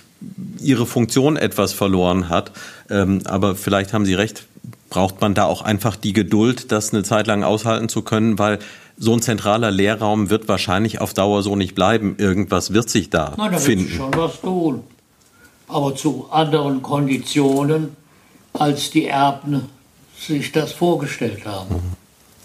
[0.62, 2.52] ihre Funktion etwas verloren hat.
[2.90, 4.46] Ähm, aber vielleicht haben Sie recht,
[4.94, 8.60] braucht man da auch einfach die Geduld, das eine Zeit lang aushalten zu können, weil
[8.96, 12.14] so ein zentraler Lehrraum wird wahrscheinlich auf Dauer so nicht bleiben.
[12.20, 13.86] Irgendwas wird sich da Na, da wird finden.
[13.88, 14.84] sich schon was tun.
[15.68, 17.96] Aber zu anderen Konditionen,
[18.54, 19.68] als die Erben
[20.16, 21.82] sich das vorgestellt haben.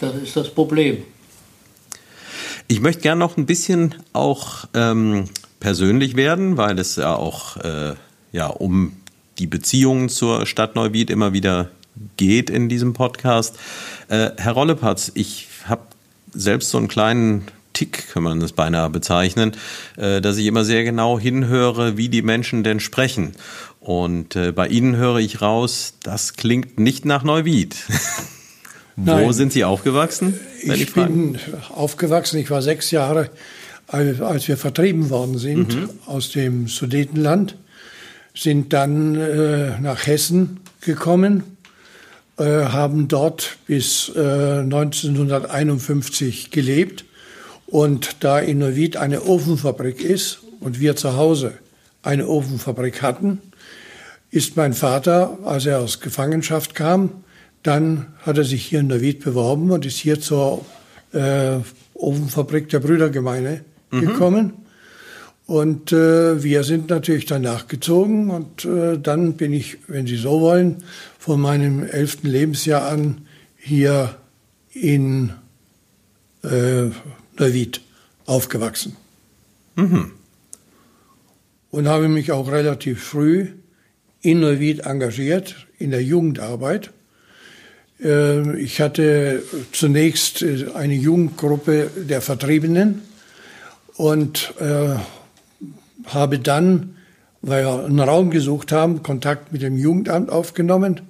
[0.01, 1.03] Das ist das Problem.
[2.66, 5.28] Ich möchte gerne noch ein bisschen auch ähm,
[5.61, 7.94] persönlich werden, weil es ja auch äh,
[8.32, 8.96] ja, um
[9.38, 11.68] die Beziehungen zur Stadt Neuwied immer wieder
[12.16, 13.57] geht in diesem Podcast.
[14.09, 15.82] Äh, Herr Rollepatz, ich habe
[16.32, 19.53] selbst so einen kleinen Tick, kann man das beinahe bezeichnen,
[19.96, 23.32] äh, dass ich immer sehr genau hinhöre, wie die Menschen denn sprechen.
[23.80, 27.76] Und äh, bei Ihnen höre ich raus, das klingt nicht nach Neuwied.
[28.96, 29.32] Wo Nein.
[29.32, 30.34] sind Sie aufgewachsen?
[30.64, 31.40] Ich fragen bin
[31.72, 33.30] aufgewachsen, ich war sechs Jahre,
[33.86, 35.90] als als wir vertrieben worden sind Mhm.
[36.07, 37.55] aus dem Sudetenland,
[38.34, 41.44] sind dann äh, nach Hessen gekommen,
[42.39, 47.05] äh, haben dort bis äh, 1951 gelebt.
[47.66, 51.55] Und da in Neuwied eine Ofenfabrik ist und wir zu Hause
[52.03, 53.41] eine Ofenfabrik hatten,
[54.30, 57.24] ist mein Vater, als er aus Gefangenschaft kam,
[57.62, 60.64] dann hat er sich hier in Neuwied beworben und ist hier zur
[61.12, 61.59] äh,
[61.95, 64.53] Ofenfabrik der Brüdergemeine gekommen.
[65.47, 70.43] Und äh, wir sind natürlich danach gezogen und äh, dann bin ich, wenn Sie so
[70.43, 70.82] wollen,
[71.19, 74.16] von meinem elften Lebensjahr an hier
[74.73, 75.33] in
[76.43, 76.87] äh,
[77.39, 77.81] Neuwied
[78.27, 78.97] aufgewachsen.
[81.71, 83.49] Und habe mich auch relativ früh
[84.23, 86.91] in Neuwied engagiert, in der Jugendarbeit.
[88.03, 89.43] Äh, ich hatte
[89.73, 93.03] zunächst äh, eine Jugendgruppe der Vertriebenen
[93.95, 94.97] und äh,
[96.07, 96.97] habe dann,
[97.43, 101.03] weil wir einen Raum gesucht haben, Kontakt mit dem Jugendamt aufgenommen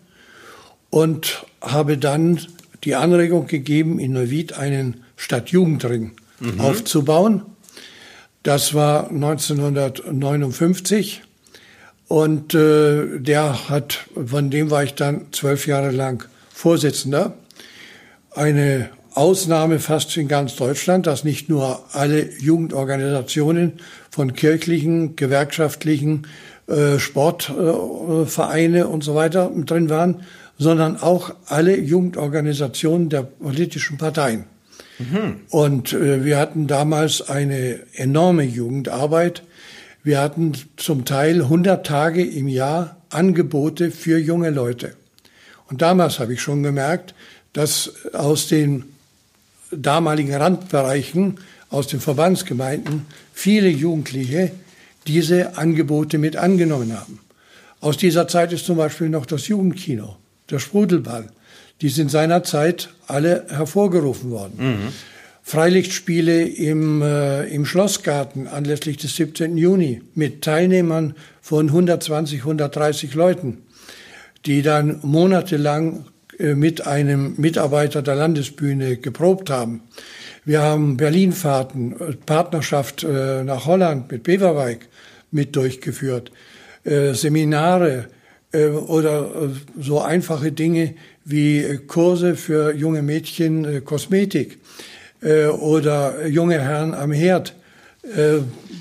[0.90, 2.40] und habe dann
[2.84, 6.60] die Anregung gegeben, in Neuwied einen Stadtjugendring mhm.
[6.60, 7.42] aufzubauen.
[8.42, 11.22] Das war 1959
[12.06, 17.34] und äh, der hat, von dem war ich dann zwölf Jahre lang Vorsitzender.
[18.34, 23.74] Eine Ausnahme fast in ganz Deutschland, dass nicht nur alle Jugendorganisationen
[24.10, 26.26] von kirchlichen, gewerkschaftlichen,
[26.68, 30.22] äh, Sportvereine äh, und so weiter drin waren,
[30.58, 34.44] sondern auch alle Jugendorganisationen der politischen Parteien.
[34.98, 35.40] Mhm.
[35.50, 39.44] Und äh, wir hatten damals eine enorme Jugendarbeit.
[40.02, 44.94] Wir hatten zum Teil 100 Tage im Jahr Angebote für junge Leute.
[45.70, 47.14] Und damals habe ich schon gemerkt,
[47.52, 48.84] dass aus den
[49.70, 51.38] damaligen Randbereichen,
[51.70, 54.52] aus den Verbandsgemeinden, viele Jugendliche
[55.06, 57.20] diese Angebote mit angenommen haben.
[57.80, 60.16] Aus dieser Zeit ist zum Beispiel noch das Jugendkino,
[60.50, 61.28] der Sprudelball.
[61.80, 64.54] Die sind seinerzeit alle hervorgerufen worden.
[64.58, 64.92] Mhm.
[65.42, 69.56] Freilichtspiele im, äh, im Schlossgarten anlässlich des 17.
[69.56, 73.62] Juni mit Teilnehmern von 120, 130 Leuten,
[74.44, 76.04] die dann monatelang
[76.38, 79.82] mit einem Mitarbeiter der Landesbühne geprobt haben.
[80.48, 84.88] Wir haben Berlinfahrten, äh, Partnerschaft äh, nach Holland mit Beverwijk
[85.30, 86.32] mit durchgeführt,
[86.84, 88.06] Seminare
[88.86, 90.94] oder so einfache Dinge
[91.26, 94.58] wie Kurse für junge Mädchen Kosmetik
[95.60, 97.54] oder junge Herren am Herd.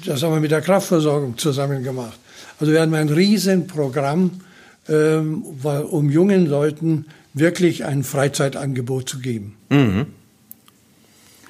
[0.06, 2.18] Das haben wir mit der Kraftversorgung zusammen gemacht.
[2.62, 4.40] Also wir hatten ein Riesenprogramm,
[4.88, 9.58] um jungen Leuten wirklich ein Freizeitangebot zu geben.
[9.70, 10.08] Mhm.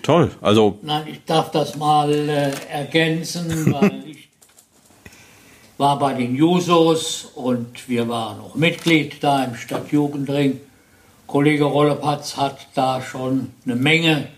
[0.04, 0.80] Toll, also.
[0.84, 4.30] Nein, ich darf das mal äh, ergänzen, weil ich
[5.78, 10.60] war bei den Jusos und wir waren auch Mitglied da im Stadtjugendring.
[11.28, 14.30] Kollege Rollepatz hat da schon eine Menge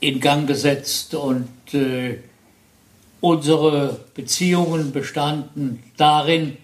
[0.00, 2.18] in Gang gesetzt und äh,
[3.20, 6.56] unsere Beziehungen bestanden darin,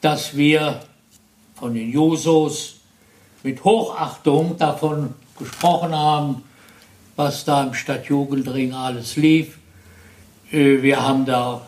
[0.00, 0.80] dass wir
[1.56, 2.73] von den Jusos
[3.44, 6.42] mit Hochachtung davon gesprochen haben,
[7.14, 9.58] was da im Stadtjugendring alles lief.
[10.50, 11.60] Äh, wir haben da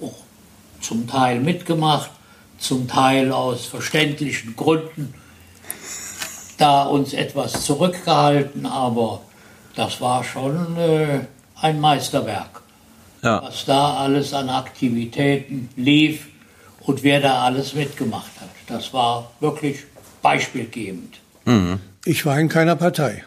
[0.00, 0.14] auch
[0.80, 2.10] zum Teil mitgemacht,
[2.58, 5.14] zum Teil aus verständlichen Gründen
[6.56, 9.20] da uns etwas zurückgehalten, aber
[9.76, 11.20] das war schon äh,
[11.54, 12.62] ein Meisterwerk,
[13.22, 13.42] ja.
[13.42, 16.28] was da alles an Aktivitäten lief
[16.80, 18.48] und wer da alles mitgemacht hat.
[18.66, 19.84] Das war wirklich
[20.22, 21.20] beispielgebend.
[21.44, 21.78] Mhm.
[22.04, 23.24] Ich war in keiner Partei.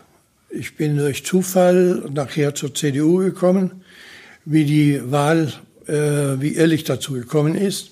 [0.50, 3.84] Ich bin durch Zufall nachher zur CDU gekommen.
[4.46, 5.54] Wie die Wahl,
[5.88, 5.94] äh,
[6.40, 7.92] wie ehrlich dazu gekommen ist,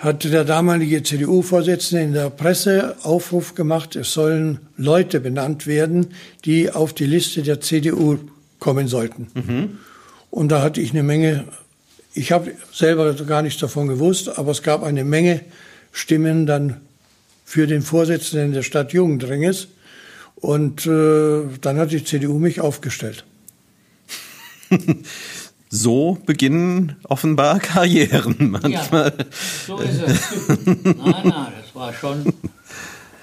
[0.00, 6.14] hat der damalige CDU-Vorsitzende in der Presse Aufruf gemacht, es sollen Leute benannt werden,
[6.46, 8.18] die auf die Liste der CDU
[8.58, 9.26] kommen sollten.
[9.34, 9.78] Mhm.
[10.30, 11.44] Und da hatte ich eine Menge,
[12.14, 15.42] ich habe selber gar nichts davon gewusst, aber es gab eine Menge
[15.92, 16.80] Stimmen dann
[17.50, 19.66] für den Vorsitzenden des Stadtjugendringes.
[20.36, 23.24] Und äh, dann hat die CDU mich aufgestellt.
[25.68, 29.12] so beginnen offenbar Karrieren manchmal.
[29.18, 29.24] Ja,
[29.66, 30.66] so ist es.
[30.66, 32.32] nein, nein, das war schon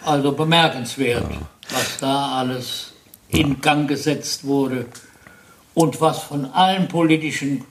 [0.03, 1.39] also bemerkenswert, ja.
[1.69, 2.91] was da alles
[3.29, 4.87] in Gang gesetzt wurde
[5.73, 7.63] und was von allen politischen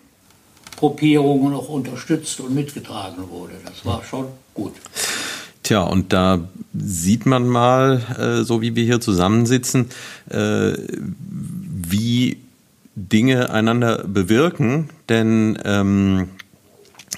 [0.78, 3.52] Gruppierungen auch unterstützt und mitgetragen wurde.
[3.62, 4.72] Das war schon gut.
[5.66, 9.86] Tja, und da sieht man mal, äh, so wie wir hier zusammensitzen,
[10.30, 12.36] äh, wie
[12.94, 14.90] Dinge einander bewirken.
[15.08, 16.28] Denn ähm,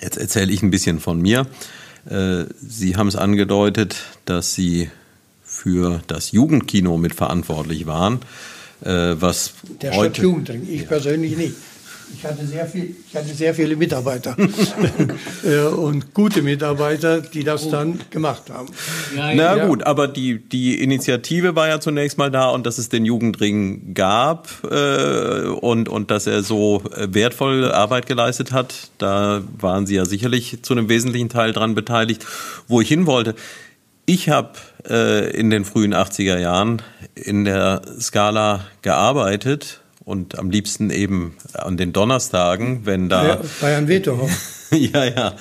[0.01, 1.47] jetzt erzähle ich ein bisschen von mir.
[2.09, 4.89] Äh, Sie haben es angedeutet, dass Sie
[5.45, 8.21] für das Jugendkino mitverantwortlich waren.
[8.81, 10.89] Äh, was Der heute, Stadtjugendring, ich ja.
[10.89, 11.55] persönlich nicht.
[12.15, 14.37] Ich hatte sehr, viel, ich hatte sehr viele Mitarbeiter
[15.45, 17.71] äh, und gute Mitarbeiter, die das oh.
[17.71, 18.69] dann gemacht haben.
[19.17, 19.57] Ja, ja.
[19.57, 23.05] Na gut, aber die, die Initiative war ja zunächst mal da und dass es den
[23.05, 29.95] Jugendring gab äh, und, und dass er so wertvolle Arbeit geleistet hat, da waren Sie
[29.95, 32.27] ja sicherlich zu einem wesentlichen Teil dran beteiligt.
[32.67, 33.35] Wo ich hin wollte,
[34.07, 34.53] ich habe
[34.89, 36.83] äh, in den frühen 80er Jahren
[37.15, 44.29] in der Skala gearbeitet und am liebsten eben an den Donnerstagen, wenn da Bayern Veto.
[44.71, 45.35] ja, ja.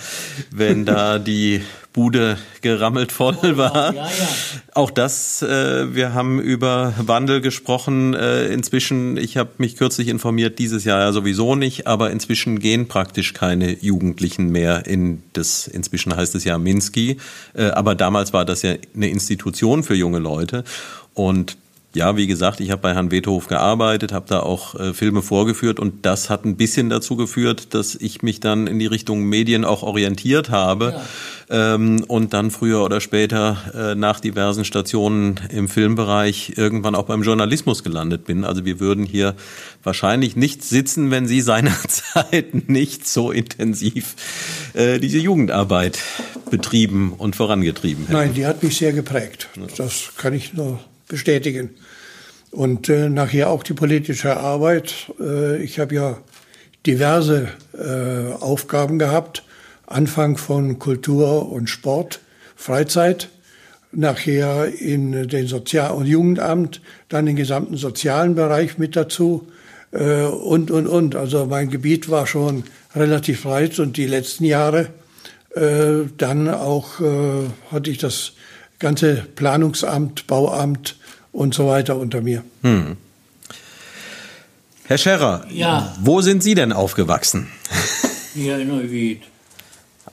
[0.52, 1.62] Wenn da die
[1.94, 3.96] Bude gerammelt voll war.
[3.96, 4.30] Ja, ja.
[4.74, 8.14] Auch das, äh, wir haben über Wandel gesprochen.
[8.14, 12.90] Äh, inzwischen, ich habe mich kürzlich informiert, dieses Jahr ja sowieso nicht, aber inzwischen gehen
[12.90, 17.18] praktisch keine Jugendlichen mehr in das, inzwischen heißt es ja Minsky,
[17.54, 20.66] äh, aber damals war das ja eine Institution für junge Leute.
[21.14, 21.58] Und
[21.98, 25.80] ja, wie gesagt, ich habe bei Herrn Wethof gearbeitet, habe da auch äh, Filme vorgeführt
[25.80, 29.66] und das hat ein bisschen dazu geführt, dass ich mich dann in die Richtung Medien
[29.66, 31.02] auch orientiert habe
[31.50, 31.74] ja.
[31.74, 37.24] ähm, und dann früher oder später äh, nach diversen Stationen im Filmbereich irgendwann auch beim
[37.24, 38.46] Journalismus gelandet bin.
[38.46, 39.34] Also wir würden hier
[39.84, 44.16] wahrscheinlich nicht sitzen, wenn Sie seinerzeit nicht so intensiv
[44.74, 45.98] äh, diese Jugendarbeit
[46.52, 48.14] betrieben und vorangetrieben hätten.
[48.14, 49.50] Nein, die hat mich sehr geprägt.
[49.78, 51.72] Das kann ich nur bestätigen.
[52.58, 55.12] Und äh, nachher auch die politische Arbeit.
[55.20, 56.18] Äh, ich habe ja
[56.88, 59.44] diverse äh, Aufgaben gehabt.
[59.86, 62.20] Anfang von Kultur und Sport,
[62.56, 63.30] Freizeit,
[63.92, 69.48] nachher in den Sozial- und Jugendamt, dann den gesamten sozialen Bereich mit dazu
[69.92, 71.16] äh, und, und, und.
[71.16, 72.64] Also mein Gebiet war schon
[72.96, 74.88] relativ breit und die letzten Jahre
[75.54, 78.32] äh, dann auch äh, hatte ich das
[78.80, 80.96] ganze Planungsamt, Bauamt
[81.38, 82.44] und so weiter unter mir.
[82.64, 82.98] Hm.
[84.86, 85.96] Herr Scherrer, ja.
[86.02, 87.48] wo sind Sie denn aufgewachsen?
[88.34, 89.22] Hier in Neuwied.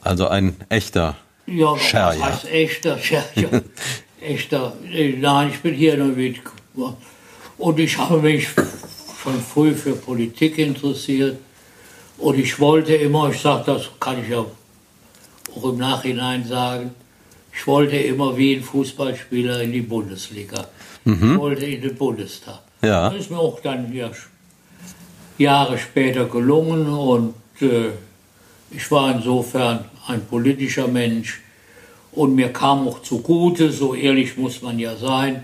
[0.01, 1.17] Also ein echter
[1.47, 2.13] ja, Scherrer.
[2.13, 3.63] Ja, heißt echter Scherrer.
[4.21, 4.73] echter.
[4.83, 6.41] Nein, ich bin hier in Neuwied.
[7.57, 8.47] Und ich habe mich
[9.23, 11.37] schon früh für Politik interessiert.
[12.19, 14.45] Und ich wollte immer, ich sage das, kann ich ja
[15.55, 16.93] auch im Nachhinein sagen,
[17.55, 20.67] ich wollte immer wie ein Fußballspieler in die Bundesliga.
[21.05, 21.33] Mhm.
[21.33, 22.59] Ich wollte in den Bundestag.
[22.81, 23.09] Ja.
[23.09, 24.11] Das ist mir auch dann ja,
[25.37, 27.89] Jahre später gelungen und äh,
[28.71, 31.41] ich war insofern ein politischer Mensch
[32.11, 35.43] und mir kam auch zugute, so ehrlich muss man ja sein,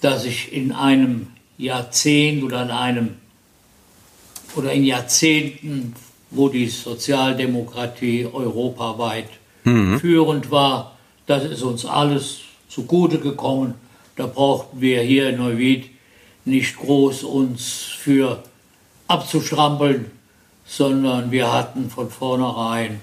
[0.00, 3.08] dass ich in einem Jahrzehnt oder in einem
[4.56, 5.94] oder in Jahrzehnten,
[6.30, 9.28] wo die Sozialdemokratie europaweit
[9.64, 10.00] mhm.
[10.00, 10.97] führend war,
[11.28, 13.74] das ist uns alles zugute gekommen.
[14.16, 15.90] Da brauchten wir hier in Neuwied
[16.44, 18.42] nicht groß uns für
[19.06, 20.10] abzustrampeln,
[20.66, 23.00] sondern wir hatten von vornherein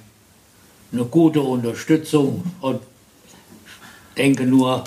[0.92, 2.44] eine gute Unterstützung.
[2.62, 2.82] Und
[4.10, 4.84] ich denke nur,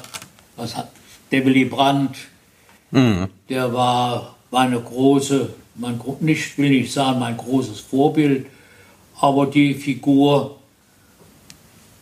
[0.56, 0.90] was hat
[1.30, 2.16] der Willy Brandt,
[2.90, 3.28] mhm.
[3.48, 8.46] der war, war eine große, mein, nicht, will nicht sagen mein großes Vorbild,
[9.20, 10.57] aber die Figur,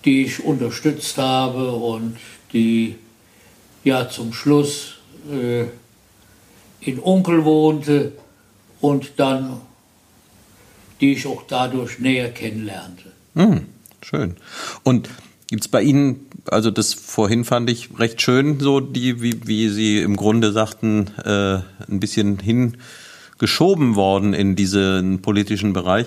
[0.06, 2.16] die ich unterstützt habe und
[2.54, 2.94] die
[3.84, 4.94] ja zum Schluss
[5.30, 5.64] äh,
[6.80, 8.12] in Onkel wohnte
[8.80, 9.60] und dann
[11.00, 13.12] die ich auch dadurch näher kennenlernte.
[13.34, 13.66] Hm,
[14.00, 14.36] schön.
[14.82, 15.10] Und
[15.48, 19.68] gibt es bei Ihnen, also das vorhin fand ich recht schön, so die, wie, wie
[19.68, 21.58] Sie im Grunde sagten, äh,
[21.90, 26.06] ein bisschen hingeschoben worden in diesen politischen Bereich.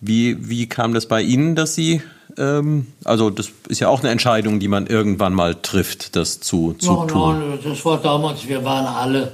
[0.00, 2.02] Wie, wie kam das bei Ihnen, dass Sie
[2.38, 6.74] ähm, also das ist ja auch eine Entscheidung, die man irgendwann mal trifft, das zu,
[6.74, 7.50] zu no, tun.
[7.50, 9.32] No, das war damals, wir waren alle,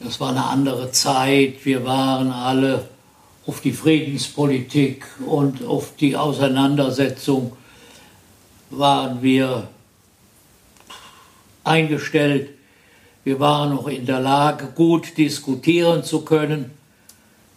[0.00, 2.88] das war eine andere Zeit, wir waren alle
[3.46, 7.52] auf die Friedenspolitik und auf die Auseinandersetzung
[8.70, 9.68] waren wir
[11.62, 12.50] eingestellt.
[13.22, 16.70] Wir waren noch in der Lage, gut diskutieren zu können,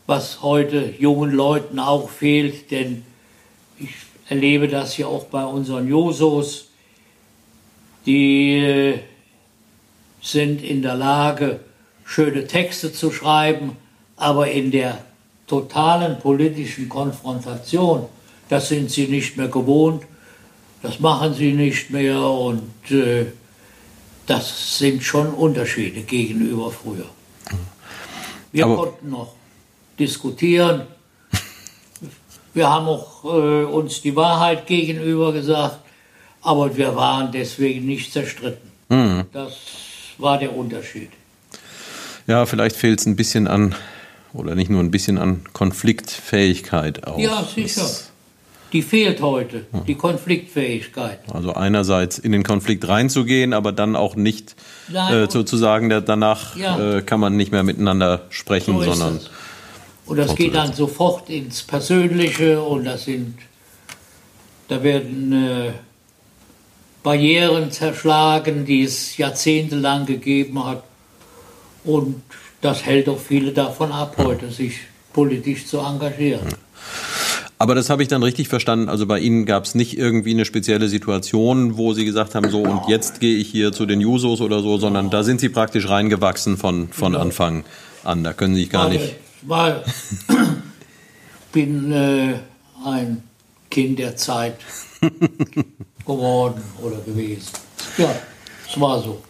[0.07, 3.03] was heute jungen Leuten auch fehlt, denn
[3.77, 3.93] ich
[4.29, 6.69] erlebe das ja auch bei unseren Josos,
[8.05, 8.99] die äh,
[10.21, 11.59] sind in der Lage,
[12.05, 13.75] schöne Texte zu schreiben,
[14.15, 15.03] aber in der
[15.45, 18.05] totalen politischen Konfrontation,
[18.47, 20.03] das sind sie nicht mehr gewohnt,
[20.81, 23.25] das machen sie nicht mehr und äh,
[24.25, 27.09] das sind schon Unterschiede gegenüber früher.
[28.53, 29.36] Wir aber konnten noch
[29.99, 30.83] diskutieren,
[32.53, 35.79] wir haben auch äh, uns die Wahrheit gegenüber gesagt,
[36.41, 38.71] aber wir waren deswegen nicht zerstritten.
[38.89, 39.25] Mhm.
[39.31, 39.53] Das
[40.17, 41.11] war der Unterschied.
[42.25, 43.75] Ja, vielleicht fehlt es ein bisschen an,
[44.33, 47.19] oder nicht nur ein bisschen an Konfliktfähigkeit auch.
[47.19, 47.81] Ja, sicher.
[47.81, 48.11] Das
[48.73, 51.19] die fehlt heute, die Konfliktfähigkeit.
[51.33, 54.55] Also einerseits in den Konflikt reinzugehen, aber dann auch nicht
[54.93, 56.97] äh, sozusagen danach ja.
[56.97, 59.21] äh, kann man nicht mehr miteinander sprechen, so sondern.
[60.07, 63.37] Und das geht dann sofort ins Persönliche und das sind,
[64.69, 65.71] da werden äh,
[67.03, 70.83] Barrieren zerschlagen, die es jahrzehntelang gegeben hat.
[71.83, 72.21] Und
[72.61, 74.79] das hält auch viele davon ab, heute sich
[75.13, 76.47] politisch zu engagieren.
[77.59, 78.87] Aber das habe ich dann richtig verstanden.
[78.87, 82.61] Also bei Ihnen gab es nicht irgendwie eine spezielle Situation, wo Sie gesagt haben, so
[82.61, 85.89] und jetzt gehe ich hier zu den Jusos oder so, sondern da sind Sie praktisch
[85.89, 87.63] reingewachsen von, von Anfang
[88.03, 88.23] an.
[88.23, 89.15] Da können Sie sich gar nicht.
[89.47, 89.83] Weil
[91.53, 92.35] bin äh,
[92.85, 93.23] ein
[93.69, 94.57] Kind der Zeit
[96.05, 97.47] geworden oder gewesen.
[97.97, 98.13] Ja,
[98.69, 99.23] es war so.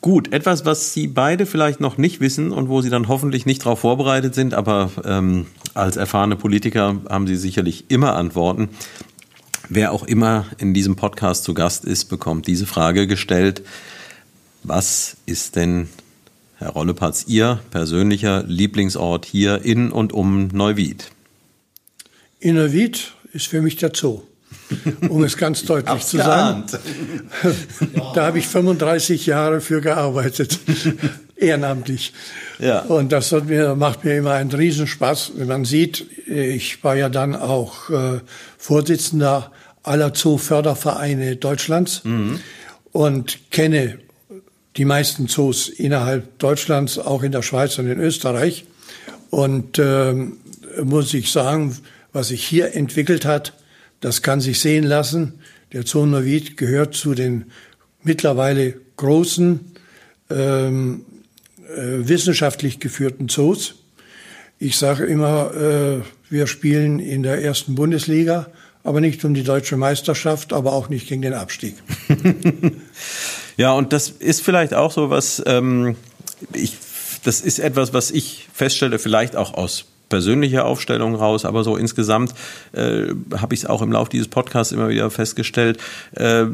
[0.00, 3.62] Gut, etwas, was Sie beide vielleicht noch nicht wissen und wo Sie dann hoffentlich nicht
[3.62, 8.68] darauf vorbereitet sind, aber ähm, als erfahrene Politiker haben Sie sicherlich immer Antworten.
[9.68, 13.62] Wer auch immer in diesem Podcast zu Gast ist, bekommt diese Frage gestellt.
[14.62, 15.88] Was ist denn,
[16.58, 21.10] Herr Rollepatz, Ihr persönlicher Lieblingsort hier in und um Neuwied?
[22.40, 24.22] In Neuwied ist für mich der Zoo
[25.08, 26.64] um es ganz deutlich zu sagen.
[28.14, 30.58] da habe ich 35 Jahre für gearbeitet,
[31.36, 32.12] ehrenamtlich.
[32.58, 32.80] Ja.
[32.80, 37.36] Und das mir, macht mir immer einen Riesenspaß, wenn man sieht, ich war ja dann
[37.36, 38.20] auch äh,
[38.56, 39.52] Vorsitzender
[39.82, 42.40] aller Zoofördervereine Deutschlands mhm.
[42.92, 43.98] und kenne
[44.78, 48.64] die meisten Zoos innerhalb Deutschlands, auch in der Schweiz und in Österreich.
[49.30, 50.14] Und äh,
[50.82, 51.76] muss ich sagen,
[52.12, 53.54] was sich hier entwickelt hat,
[54.00, 55.40] das kann sich sehen lassen.
[55.72, 57.46] Der Zonowid gehört zu den
[58.04, 59.60] mittlerweile großen
[60.30, 61.04] ähm,
[61.68, 63.74] äh, wissenschaftlich geführten Zoos.
[64.60, 68.50] Ich sage immer, äh, wir spielen in der ersten Bundesliga,
[68.84, 71.74] aber nicht um die deutsche Meisterschaft, aber auch nicht gegen den Abstieg.
[73.58, 75.96] ja, und das ist vielleicht auch so was, ähm,
[76.54, 76.78] ich,
[77.24, 82.32] das ist etwas, was ich feststelle, vielleicht auch aus persönliche Aufstellung raus, aber so insgesamt
[82.72, 85.78] äh, habe ich es auch im Laufe dieses Podcasts immer wieder festgestellt.
[86.12, 86.46] Äh,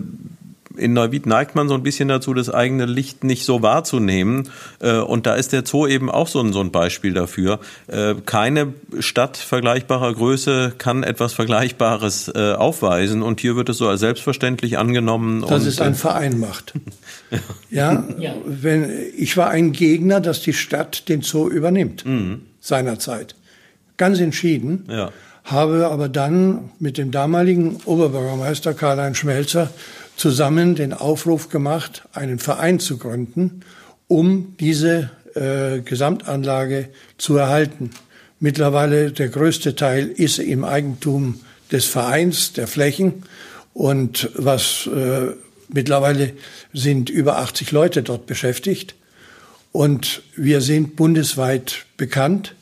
[0.77, 4.51] in Neuwied neigt man so ein bisschen dazu, das eigene Licht nicht so wahrzunehmen.
[4.81, 7.61] Äh, und da ist der Zoo eben auch so ein, so ein Beispiel dafür.
[7.87, 13.23] Äh, keine Stadt vergleichbarer Größe kann etwas Vergleichbares äh, aufweisen.
[13.23, 15.45] Und hier wird es so als selbstverständlich angenommen.
[15.47, 16.75] Dass es ein Verein macht.
[17.71, 18.05] ja.
[18.19, 22.05] ja, wenn, ich war ein Gegner, dass die Stadt den Zoo übernimmt.
[22.05, 22.43] Mhm.
[22.61, 23.35] Seinerzeit
[23.97, 24.87] ganz entschieden.
[24.89, 25.11] Ja.
[25.45, 29.71] Habe aber dann mit dem damaligen Oberbürgermeister Karl-Heinz Schmelzer
[30.17, 33.61] zusammen den Aufruf gemacht, einen Verein zu gründen,
[34.09, 36.89] um diese äh, Gesamtanlage
[37.19, 37.91] zu erhalten.
[38.41, 41.41] Mittlerweile der größte Teil ist im Eigentum
[41.73, 43.25] des Vereins, der Flächen.
[43.73, 45.33] Und was äh,
[45.69, 46.33] mittlerweile
[46.73, 48.95] sind über 80 Leute dort beschäftigt.
[49.73, 52.55] Und wir sind bundesweit bekannt.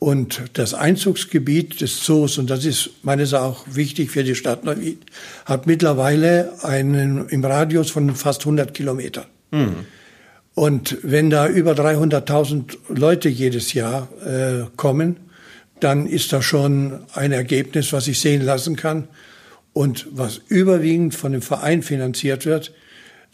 [0.00, 5.02] Und das Einzugsgebiet des Zoos, und das ist meines auch wichtig für die Stadt Neuwied,
[5.44, 9.26] hat mittlerweile einen im Radius von fast 100 Kilometern.
[9.50, 9.84] Mhm.
[10.54, 15.16] Und wenn da über 300.000 Leute jedes Jahr äh, kommen,
[15.80, 19.06] dann ist das schon ein Ergebnis, was ich sehen lassen kann.
[19.74, 22.72] Und was überwiegend von dem Verein finanziert wird,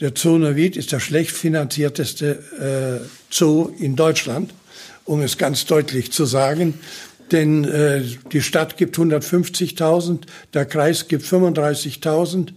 [0.01, 4.53] der Zoo Neuwied ist der schlecht finanzierteste äh, Zoo in Deutschland
[5.07, 6.75] um es ganz deutlich zu sagen.
[7.33, 8.03] Denn äh,
[8.33, 10.21] die Stadt gibt 150.000,
[10.55, 12.49] der Kreis gibt 35.000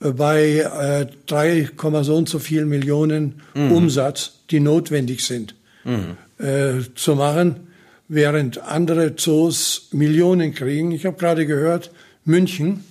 [0.00, 1.70] äh, bei äh, 3,
[2.02, 3.72] so und so viel Millionen mhm.
[3.72, 5.54] Umsatz, die notwendig sind
[5.84, 6.16] mhm.
[6.38, 7.68] äh, zu machen,
[8.06, 10.92] während andere Zoos Millionen kriegen.
[10.92, 11.90] Ich habe gerade gehört,
[12.24, 12.84] München,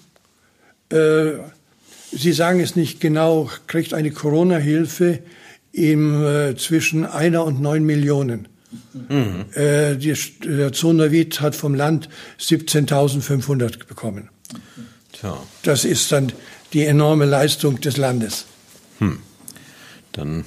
[0.90, 1.34] äh,
[2.12, 5.20] Sie sagen es nicht genau, kriegt eine Corona-Hilfe
[5.74, 8.48] im, äh, zwischen einer und neun Millionen.
[9.10, 9.46] Mhm.
[9.54, 10.14] Äh, die,
[10.44, 12.10] der Zonavit hat vom Land
[12.40, 14.30] 17.500 bekommen.
[15.14, 15.38] Tja.
[15.64, 16.32] Das ist dann
[16.74, 18.46] die enorme Leistung des Landes.
[19.00, 19.20] Hm.
[20.12, 20.46] Dann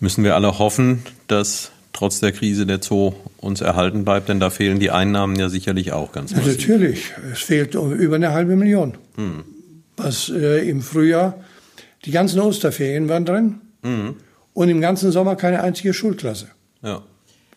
[0.00, 4.50] müssen wir alle hoffen, dass trotz der Krise der Zoo uns erhalten bleibt, denn da
[4.50, 6.58] fehlen die Einnahmen ja sicherlich auch ganz massiv.
[6.58, 8.98] Natürlich, es fehlt über eine halbe Million.
[9.16, 9.44] Hm.
[9.96, 11.42] Was äh, im Frühjahr,
[12.04, 14.16] die ganzen Osterferien waren drin mhm.
[14.52, 16.48] und im ganzen Sommer keine einzige Schulklasse.
[16.82, 17.02] Ja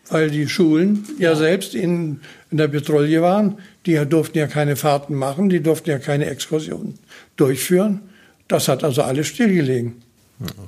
[0.08, 2.20] weil die Schulen ja selbst in,
[2.50, 3.58] in der Petrouille waren.
[3.86, 6.98] Die durften ja keine Fahrten machen, die durften ja keine Exkursionen
[7.36, 8.00] durchführen.
[8.48, 10.02] Das hat also alles stillgelegen.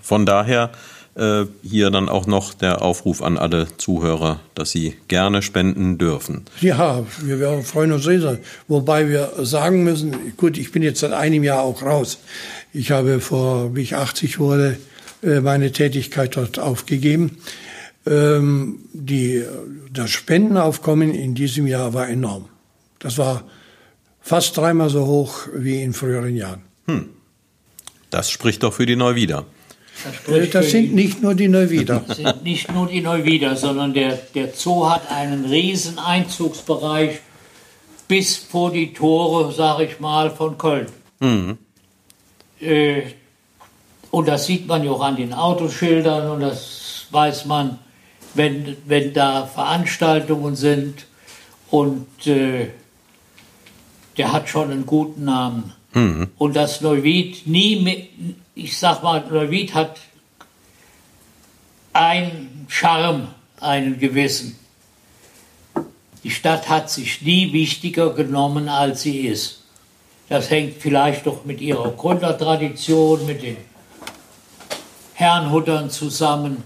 [0.01, 0.71] Von daher
[1.15, 6.45] äh, hier dann auch noch der Aufruf an alle Zuhörer, dass sie gerne spenden dürfen.
[6.61, 8.39] Ja, wir, wir freuen uns sehr.
[8.69, 12.19] Wobei wir sagen müssen, gut, ich bin jetzt seit einem Jahr auch raus.
[12.73, 14.79] Ich habe vor, wie ich 80 wurde,
[15.23, 17.39] äh, meine Tätigkeit dort aufgegeben.
[18.05, 19.45] Ähm, die,
[19.93, 22.49] das Spendenaufkommen in diesem Jahr war enorm.
[22.99, 23.45] Das war
[24.21, 26.63] fast dreimal so hoch wie in früheren Jahren.
[26.87, 27.11] Hm.
[28.11, 29.47] Das spricht doch für die Neuwieder.
[30.27, 32.03] Das, das sind nicht nur die Neuwieder.
[32.07, 37.21] Das sind nicht nur die Neuwieder, sondern der, der Zoo hat einen riesen Einzugsbereich
[38.09, 40.87] bis vor die Tore, sage ich mal, von Köln.
[41.21, 41.59] Mhm.
[42.61, 43.03] Äh,
[44.11, 47.79] und das sieht man ja auch an den Autoschildern und das weiß man,
[48.35, 51.07] wenn, wenn da Veranstaltungen sind.
[51.71, 52.69] Und äh,
[54.17, 55.73] der hat schon einen guten Namen.
[55.95, 56.29] Mhm.
[56.39, 57.97] Und das Neuwied nie, mehr,
[58.55, 59.99] ich sag mal, Neuwied hat
[61.93, 63.29] einen Charme,
[63.61, 64.59] einen gewissen.
[66.25, 69.65] Die Stadt hat sich nie wichtiger genommen, als sie ist.
[70.29, 73.57] Das hängt vielleicht doch mit ihrer Gründertradition, mit den
[75.15, 76.63] Herrnhuttern zusammen,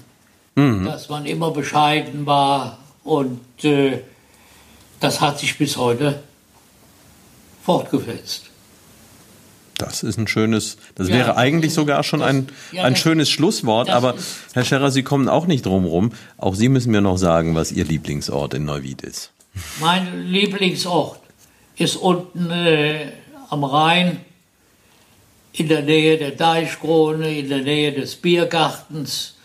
[0.56, 0.84] mhm.
[0.84, 4.00] dass man immer bescheiden war und äh,
[4.98, 6.20] das hat sich bis heute
[7.62, 8.50] fortgesetzt.
[9.78, 13.28] Das ist ein schönes, das ja, wäre eigentlich sogar schon das, ein, ja, ein schönes
[13.28, 14.14] Schlusswort, aber
[14.54, 16.12] Herr Scherrer, Sie kommen auch nicht drum rum.
[16.38, 19.32] Auch Sie müssen mir noch sagen, was Ihr Lieblingsort in Neuwied ist.
[19.80, 21.20] Mein Lieblingsort
[21.76, 23.12] ist unten äh,
[23.50, 24.20] am Rhein,
[25.52, 29.35] in der Nähe der Deichkrone, in der Nähe des Biergartens,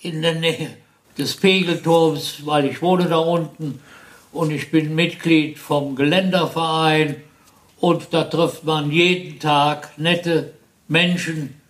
[0.00, 0.70] in der Nähe
[1.16, 3.80] des Pegelturms, weil ich wohne da unten
[4.32, 7.16] und ich bin Mitglied vom Geländerverein
[7.80, 10.54] und da trifft man jeden Tag nette
[10.88, 11.60] Menschen,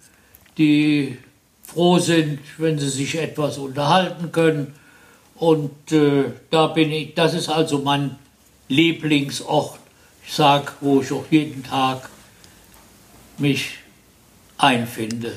[0.58, 1.18] die
[1.62, 4.74] froh sind, wenn sie sich etwas unterhalten können.
[5.36, 8.16] Und äh, da bin ich, das ist also mein
[8.68, 9.80] Lieblingsort.
[10.26, 12.08] Ich sage, wo ich auch jeden Tag
[13.38, 13.78] mich
[14.56, 15.32] einfinde.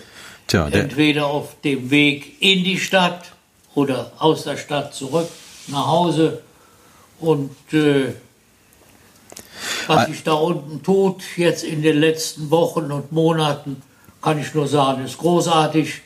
[0.48, 3.34] Tja, Entweder auf dem Weg in die Stadt
[3.76, 5.28] oder aus der Stadt zurück
[5.68, 6.42] nach Hause.
[7.20, 8.14] Und äh,
[9.88, 13.82] was sich da unten tut, jetzt in den letzten Wochen und Monaten,
[14.22, 16.02] kann ich nur sagen, ist großartig.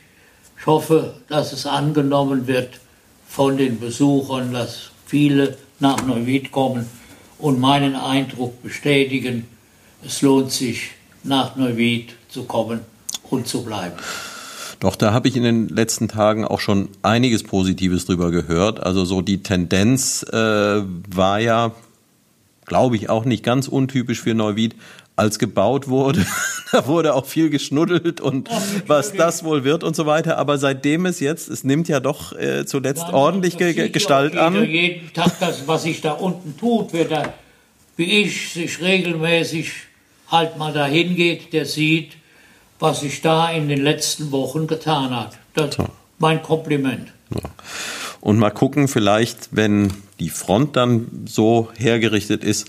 [0.59, 2.79] Ich hoffe, dass es angenommen wird
[3.27, 6.89] von den Besuchern, dass viele nach Neuwied kommen
[7.39, 9.47] und meinen Eindruck bestätigen,
[10.05, 10.91] es lohnt sich,
[11.23, 12.81] nach Neuwied zu kommen
[13.29, 13.95] und zu bleiben.
[14.81, 18.81] Doch, da habe ich in den letzten Tagen auch schon einiges Positives drüber gehört.
[18.81, 21.71] Also so die Tendenz äh, war ja,
[22.65, 24.75] glaube ich, auch nicht ganz untypisch für Neuwied,
[25.15, 26.25] als gebaut wurde.
[26.71, 30.39] da wurde auch viel geschnuddelt und oh, was das wohl wird und so weiter.
[30.39, 34.65] Aber seitdem es jetzt, es nimmt ja doch äh, zuletzt Nein, ordentliche Gestalt jeder, an.
[34.65, 37.33] Jeden Tag, das, was sich da unten tut, wer da,
[37.97, 39.73] wie ich, sich regelmäßig
[40.27, 42.13] halt mal dahin geht, der sieht,
[42.81, 45.37] was sich da in den letzten Wochen getan hat.
[45.53, 45.87] Das ist
[46.19, 47.13] mein Kompliment.
[47.33, 47.49] Ja.
[48.19, 52.67] Und mal gucken, vielleicht, wenn die Front dann so hergerichtet ist,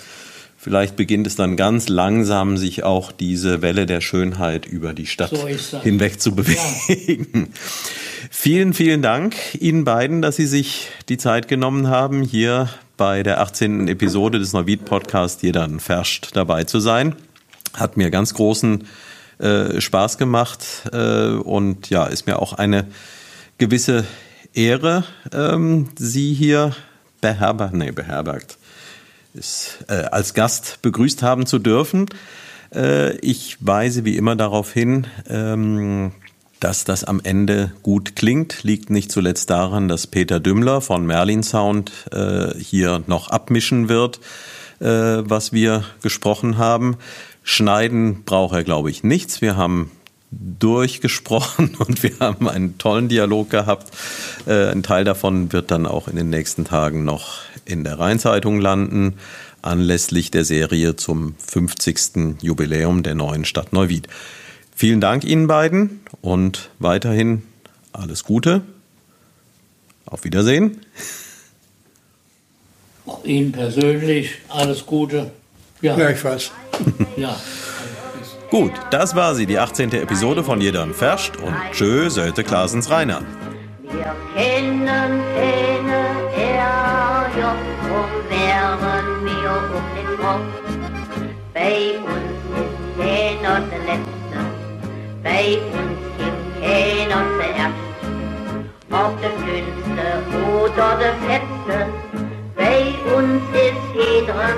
[0.56, 5.30] vielleicht beginnt es dann ganz langsam, sich auch diese Welle der Schönheit über die Stadt
[5.30, 7.48] so hinweg zu bewegen.
[7.52, 7.60] Ja.
[8.30, 13.40] Vielen, vielen Dank Ihnen beiden, dass Sie sich die Zeit genommen haben, hier bei der
[13.40, 13.88] 18.
[13.88, 17.16] Episode des Neuwied Podcasts Jeder Verscht dabei zu sein.
[17.74, 18.84] Hat mir ganz großen
[19.43, 22.86] äh, Spaß gemacht äh, und ja, ist mir auch eine
[23.59, 24.05] gewisse
[24.55, 26.74] Ehre, ähm, Sie hier
[27.20, 28.59] beherbergt, nee, beherbergt,
[29.34, 32.07] ist, äh, als Gast begrüßt haben zu dürfen.
[32.74, 36.12] Äh, ich weise wie immer darauf hin, ähm,
[36.61, 41.43] dass das am Ende gut klingt, liegt nicht zuletzt daran, dass Peter Dümmler von Merlin
[41.43, 44.20] Sound äh, hier noch abmischen wird,
[44.80, 46.99] äh, was wir gesprochen haben.
[47.43, 49.40] Schneiden braucht er, glaube ich, nichts.
[49.40, 49.90] Wir haben
[50.30, 53.93] durchgesprochen und wir haben einen tollen Dialog gehabt.
[54.47, 58.61] Äh, ein Teil davon wird dann auch in den nächsten Tagen noch in der Rheinzeitung
[58.61, 59.14] landen,
[59.61, 62.43] anlässlich der Serie zum 50.
[62.43, 64.09] Jubiläum der neuen Stadt Neuwied.
[64.74, 67.43] Vielen Dank Ihnen beiden und weiterhin
[67.93, 68.62] alles Gute.
[70.07, 70.80] Auf Wiedersehen.
[73.24, 75.30] Ihnen persönlich alles Gute.
[75.80, 75.95] Ja.
[75.95, 76.51] Gleichfalls.
[77.16, 77.36] Ja.
[78.50, 79.92] Gut, das war sie, die 18.
[79.92, 83.22] Episode von Jedern Ferscht und tschö, Sölte Klasens Rainer.
[83.82, 84.86] Wir kennen
[85.34, 86.00] keine
[86.36, 90.52] Ärger, drum wären wir um den Kopf.
[91.54, 94.38] Bei uns ist keiner der Letzte,
[95.22, 97.92] bei uns gibt keiner zuerst.
[98.90, 100.06] Ob der Dünnste
[100.60, 101.86] oder der Fetzte,
[102.54, 102.82] bei
[103.16, 104.54] uns ist jeder